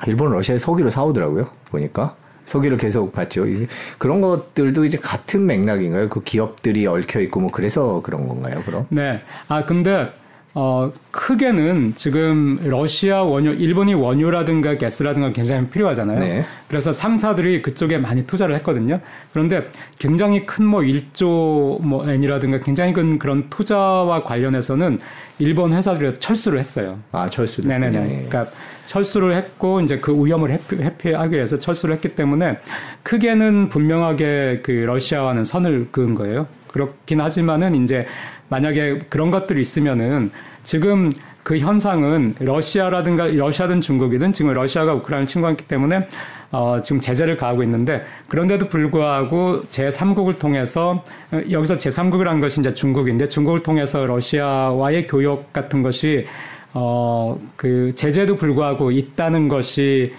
[0.07, 1.49] 일본 러시아에 석유를 사오더라고요.
[1.71, 3.47] 보니까 석유를 계속 받죠.
[3.47, 3.67] 이제
[3.99, 6.09] 그런 것들도 이제 같은 맥락인가요?
[6.09, 8.63] 그 기업들이 얽혀 있고 뭐 그래서 그런 건가요?
[8.65, 8.87] 그럼?
[8.89, 9.23] 네.
[9.49, 10.13] 아 근데
[10.55, 16.19] 어, 크게는 지금 러시아 원유, 일본이 원유라든가 가스라든가 굉장히 필요하잖아요.
[16.19, 16.45] 네.
[16.69, 19.01] 그래서 상사들이 그쪽에 많이 투자를 했거든요.
[19.33, 24.99] 그런데 굉장히 큰 뭐 1조 뭐 엔이라든가 굉장히 큰 그런 투자와 관련해서는
[25.39, 26.99] 일본 회사들이 철수를 했어요.
[27.13, 27.67] 아, 철수.
[27.67, 27.99] 네네네.
[27.99, 28.27] 네.
[28.29, 28.47] 그러니까
[28.87, 32.59] 철수를 했고 이제 그 위험을 회피, 하기 위해서 철수를 했기 때문에
[33.03, 36.47] 크게는 분명하게 그 러시아와는 선을 그은 거예요.
[36.69, 38.07] 그렇긴 하지만은 이제
[38.53, 40.31] 만약에 그런 것들이 있으면은
[40.63, 41.11] 지금
[41.43, 46.07] 그 현상은 러시아라든가 러시아든 중국이든 지금 러시아가 우크라이나를 침공했기 때문에
[46.53, 51.03] 어, 지금 제재를 가하고 있는데 그런데도 불구하고 제3국을 통해서
[51.51, 56.27] 여기서 제3국이라는 것이 이제 중국인데 중국을 통해서 러시아와의 교역 같은 것이
[56.75, 60.13] 어, 그 제재도 불구하고 있다는 것이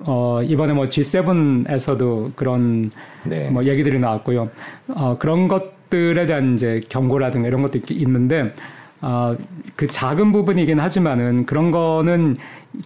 [0.00, 2.90] 어, 이번에 뭐 G7에서도 그런
[3.24, 3.48] 네.
[3.50, 4.48] 뭐 얘기들이 나왔고요.
[4.88, 8.52] 어, 그런 것 들에 대한 이제 경고라든가 이런 것도 있는데
[9.00, 9.36] 어,
[9.76, 12.36] 그 작은 부분이긴 하지만은 그런 거는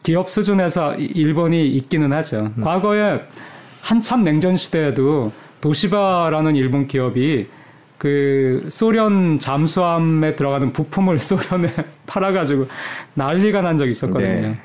[0.03, 2.53] 기업 수준에서 일본이 있기는 하죠.
[2.57, 2.63] 음.
[2.63, 3.21] 과거에
[3.81, 5.33] 한참 냉전 시대에도
[5.63, 7.47] 도시바라는 일본 기업이
[7.97, 11.73] 그 소련 잠수함에 들어가는 부품을 소련에
[12.07, 12.67] 팔아가지고
[13.15, 14.29] 난리가 난 적이 있었거든요.
[14.29, 14.59] 네.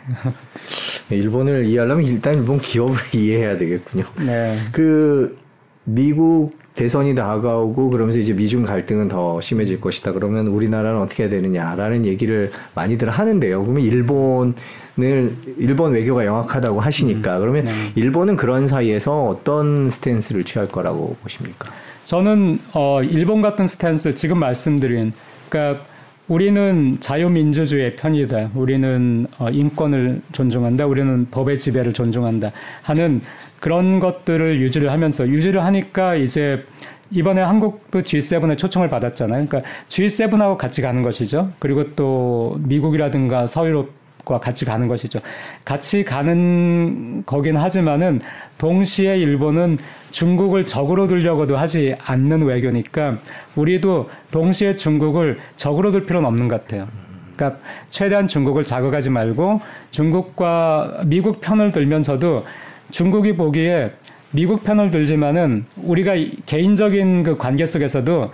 [1.15, 4.03] 일본을 이해하려면 일단 일본 기업을 이해해야 되겠군요.
[4.25, 4.57] 네.
[4.71, 5.37] 그
[5.85, 10.11] 미국 대선이 다가오고 그러면서 이제 미중 갈등은 더 심해질 것이다.
[10.13, 13.61] 그러면 우리나라는 어떻게 해야 되느냐라는 얘기를 많이들 하는데요.
[13.61, 17.71] 그러면 일본을 일본 외교가 영악하다고 하시니까 음, 그러면 네.
[17.95, 21.71] 일본은 그런 사이에서 어떤 스탠스를 취할 거라고 보십니까?
[22.05, 25.13] 저는 어 일본 같은 스탠스 지금 말씀드린
[25.49, 25.83] 그러니까
[26.27, 28.51] 우리는 자유민주주의의 편이다.
[28.55, 30.85] 우리는 어, 인권을 존중한다.
[30.85, 32.49] 우리는 법의 지배를 존중한다.
[32.81, 33.21] 하는
[33.63, 36.65] 그런 것들을 유지를 하면서 유지를 하니까 이제
[37.11, 39.47] 이번에 한국도 G7에 초청을 받았잖아요.
[39.47, 41.49] 그러니까 G7하고 같이 가는 것이죠.
[41.59, 45.21] 그리고 또 미국이라든가 서유럽과 같이 가는 것이죠.
[45.63, 48.19] 같이 가는 거긴 하지만은
[48.57, 49.77] 동시에 일본은
[50.11, 53.19] 중국을 적으로 들려고도 하지 않는 외교니까
[53.55, 56.89] 우리도 동시에 중국을 적으로 들 필요는 없는 것 같아요.
[57.37, 59.61] 그러니까 최대한 중국을 자극하지 말고
[59.91, 62.43] 중국과 미국 편을 들면서도
[62.93, 63.91] 중국이 보기에
[64.31, 66.13] 미국 편을 들지만은 우리가
[66.45, 68.31] 개인적인 그 관계 속에서도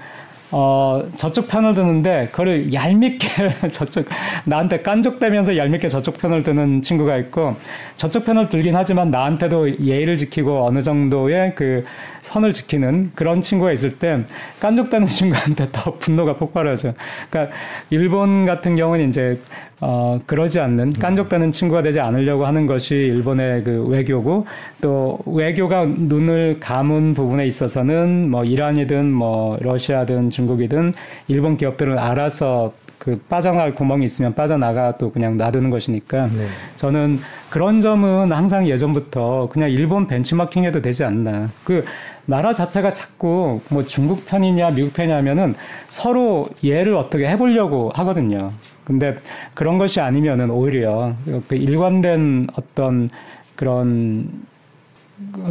[0.51, 3.27] 어, 저쪽 편을 드는데 그걸 얄밉게
[3.71, 4.05] 저쪽
[4.43, 7.55] 나한테 깐족대면서 얄밉게 저쪽 편을 드는 친구가 있고
[7.95, 11.85] 저쪽 편을 들긴 하지만 나한테도 예의를 지키고 어느 정도의 그
[12.21, 14.23] 선을 지키는 그런 친구가 있을 때
[14.59, 16.93] 깐족대는 친구한테 더 분노가 폭발하죠.
[17.29, 17.55] 그러니까
[17.89, 19.39] 일본 같은 경우는 이제
[19.81, 24.45] 어, 그러지 않는 깐족되는 친구가 되지 않으려고 하는 것이 일본의 그 외교고
[24.81, 30.93] 또 외교가 눈을 감은 부분에 있어서는 뭐 이란이든 뭐 러시아든 중국이든
[31.29, 36.47] 일본 기업들은 알아서 그 빠져나갈 구멍이 있으면 빠져나가 또 그냥 놔두는 것이니까 네.
[36.75, 37.17] 저는
[37.49, 41.49] 그런 점은 항상 예전부터 그냥 일본 벤치마킹 해도 되지 않나.
[41.63, 41.85] 그
[42.29, 45.55] 나라 자체가 자꾸 뭐 중국 편이냐 미국 편이냐면은
[45.89, 48.51] 서로 예를 어떻게 해보려고 하거든요.
[48.83, 49.15] 근데
[49.55, 51.15] 그런 것이 아니면은 오히려
[51.47, 53.09] 그 일관된 어떤
[53.55, 54.29] 그런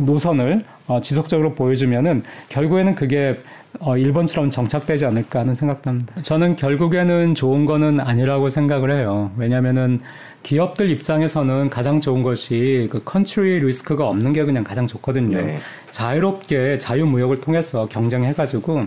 [0.07, 3.41] 노선을 어, 지속적으로 보여주면은 결국에는 그게
[3.81, 6.14] 어, 일본처럼 정착되지 않을까 하는 생각도 합니다.
[6.23, 9.31] 저는 결국에는 좋은 거는 아니라고 생각을 해요.
[9.37, 10.01] 왜냐면은
[10.43, 15.37] 기업들 입장에서는 가장 좋은 것이 그 컨트리 리스크가 없는 게 그냥 가장 좋거든요.
[15.37, 15.59] 네.
[15.91, 18.87] 자유롭게 자유무역을 통해서 경쟁해가지고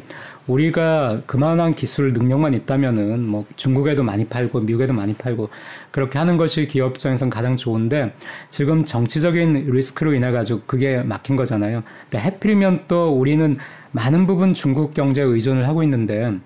[0.51, 5.49] 우리가 그만한 기술 능력만 있다면은 뭐 중국에도 많이 팔고 미국에도 많이 팔고
[5.91, 8.13] 그렇게 하는 것이 기업 입장에서는 가장 좋은데
[8.49, 11.83] 지금 정치적인 리스크로 인해 가지고 그게 막힌 거잖아요.
[12.09, 13.57] 근데 해필이면 또 우리는
[13.91, 16.37] 많은 부분 중국 경제에 의존을 하고 있는데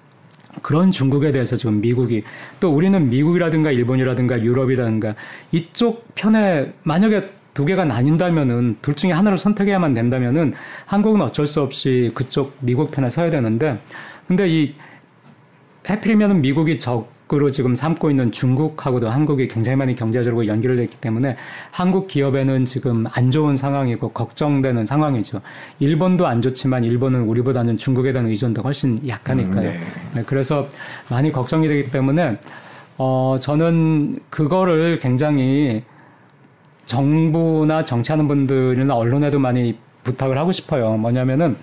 [0.62, 2.24] 그런 중국에 대해서 지금 미국이
[2.60, 5.16] 또 우리는 미국이라든가 일본이라든가 유럽이라든가
[5.52, 10.54] 이쪽 편에 만약에 두 개가 나뉜다면은 둘 중에 하나를 선택해야만 된다면은
[10.86, 13.80] 한국은 어쩔 수 없이 그쪽 미국 편에 서야 되는데
[14.28, 14.76] 근데 이
[15.90, 21.38] 해필이면은 미국이 적으로 지금 삼고 있는 중국하고도 한국이 굉장히 많이 경제적으로 연결을 됐기 때문에
[21.72, 25.40] 한국 기업에는 지금 안 좋은 상황이고 걱정되는 상황이죠.
[25.80, 29.70] 일본도 안 좋지만 일본은 우리보다는 중국에 대한 의존도 훨씬 약하니까요.
[29.70, 29.80] 음, 네.
[30.14, 30.68] 네, 그래서
[31.10, 32.38] 많이 걱정이 되기 때문에
[32.98, 35.84] 어 저는 그거를 굉장히
[36.86, 40.98] 정부나 정치하는 분들이나 언론에도 많이 부탁을 하고 싶어요.
[40.98, 41.58] 뭐냐면은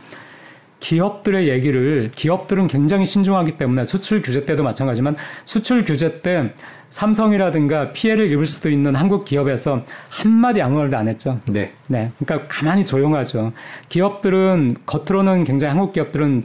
[0.81, 5.15] 기업들의 얘기를 기업들은 굉장히 신중하기 때문에 수출 규제 때도 마찬가지만
[5.45, 6.53] 수출 규제 때
[6.91, 11.41] 삼성이라든가 피해를 입을 수도 있는 한국 기업에서 한마디 아무 말도 안 했죠.
[11.49, 11.73] 네.
[11.87, 12.11] 네.
[12.19, 13.53] 그러니까 가만히 조용하죠.
[13.89, 16.43] 기업들은 겉으로는 굉장히 한국 기업들은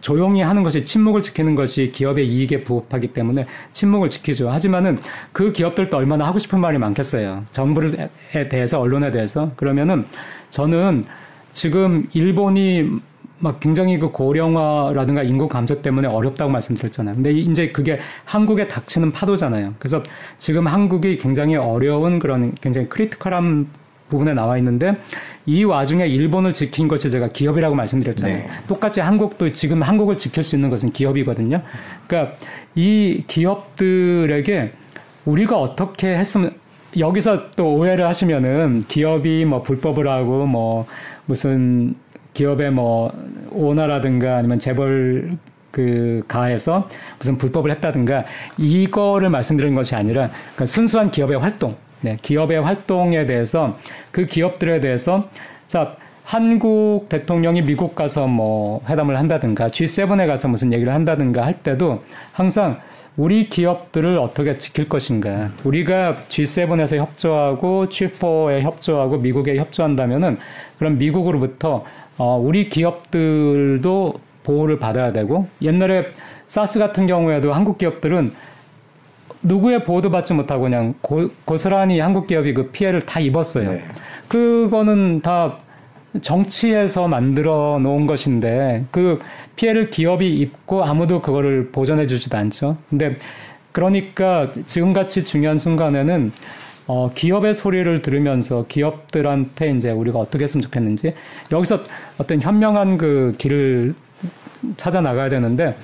[0.00, 4.50] 조용히 하는 것이 침묵을 지키는 것이 기업의 이익에 부합하기 때문에 침묵을 지키죠.
[4.50, 4.98] 하지만은
[5.32, 7.44] 그 기업들도 얼마나 하고 싶은 말이 많겠어요.
[7.50, 10.06] 정부에 대해서 언론에 대해서 그러면은
[10.50, 11.04] 저는
[11.52, 13.00] 지금 일본이
[13.40, 17.14] 막 굉장히 그 고령화라든가 인구 감소 때문에 어렵다고 말씀드렸잖아요.
[17.14, 19.74] 근데 이제 그게 한국에 닥치는 파도잖아요.
[19.78, 20.02] 그래서
[20.38, 23.68] 지금 한국이 굉장히 어려운 그런 굉장히 크리티컬한
[24.08, 24.96] 부분에 나와 있는데
[25.46, 28.36] 이 와중에 일본을 지킨 것이 제가 기업이라고 말씀드렸잖아요.
[28.36, 28.48] 네.
[28.66, 31.62] 똑같이 한국도 지금 한국을 지킬 수 있는 것은 기업이거든요.
[32.06, 32.36] 그러니까
[32.74, 34.72] 이 기업들에게
[35.24, 36.52] 우리가 어떻게 했으면
[36.98, 40.86] 여기서 또 오해를 하시면은 기업이 뭐 불법을 하고 뭐
[41.26, 41.94] 무슨
[42.34, 43.12] 기업의 뭐
[43.50, 45.36] 오너라든가 아니면 재벌
[45.70, 46.88] 그 가에서
[47.18, 48.24] 무슨 불법을 했다든가
[48.56, 53.76] 이거를 말씀드린 것이 아니라 그러니까 순수한 기업의 활동 네, 기업의 활동에 대해서
[54.10, 55.28] 그 기업들에 대해서
[55.66, 62.02] 자 한국 대통령이 미국 가서 뭐 회담을 한다든가 G7에 가서 무슨 얘기를 한다든가 할 때도
[62.32, 62.78] 항상
[63.16, 65.50] 우리 기업들을 어떻게 지킬 것인가.
[65.64, 70.38] 우리가 G7에서 협조하고 G4에 협조하고 미국에 협조한다면은
[70.78, 71.84] 그럼 미국으로부터
[72.16, 76.06] 어 우리 기업들도 보호를 받아야 되고 옛날에
[76.46, 78.32] 사스 같은 경우에도 한국 기업들은
[79.42, 83.72] 누구의 보호도 받지 못하고 그냥 고, 고스란히 한국 기업이 그 피해를 다 입었어요.
[83.72, 83.84] 네.
[84.28, 85.58] 그거는 다
[86.20, 89.20] 정치에서 만들어 놓은 것인데 그
[89.56, 92.76] 피해를 기업이 입고 아무도 그거를 보전해 주지도 않죠.
[92.88, 93.16] 근데
[93.72, 96.32] 그러니까 지금같이 중요한 순간에는
[96.86, 101.14] 어, 기업의 소리를 들으면서 기업들한테 이제 우리가 어떻게 했으면 좋겠는지
[101.52, 101.80] 여기서
[102.16, 103.94] 어떤 현명한 그 길을
[104.76, 105.76] 찾아 나가야 되는데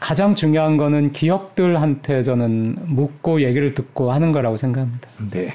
[0.00, 5.08] 가장 중요한 거는 기업들한테 저는 묻고 얘기를 듣고 하는 거라고 생각합니다.
[5.30, 5.52] 네.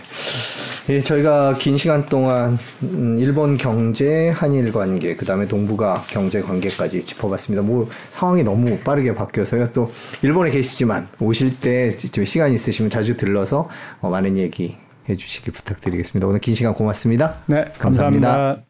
[0.89, 7.01] 예, 저희가 긴 시간 동안 음, 일본 경제, 한일 관계, 그 다음에 동북아 경제 관계까지
[7.01, 7.61] 짚어봤습니다.
[7.61, 9.73] 뭐 상황이 너무 빠르게 바뀌어서요.
[9.73, 13.67] 또 일본에 계시지만 오실 때 시간 있으시면 자주 들러서
[13.99, 14.77] 어, 많은 얘기
[15.09, 16.25] 해주시기 부탁드리겠습니다.
[16.25, 17.39] 오늘 긴 시간 고맙습니다.
[17.47, 18.29] 네, 감사합니다.
[18.29, 18.66] 감사합니다.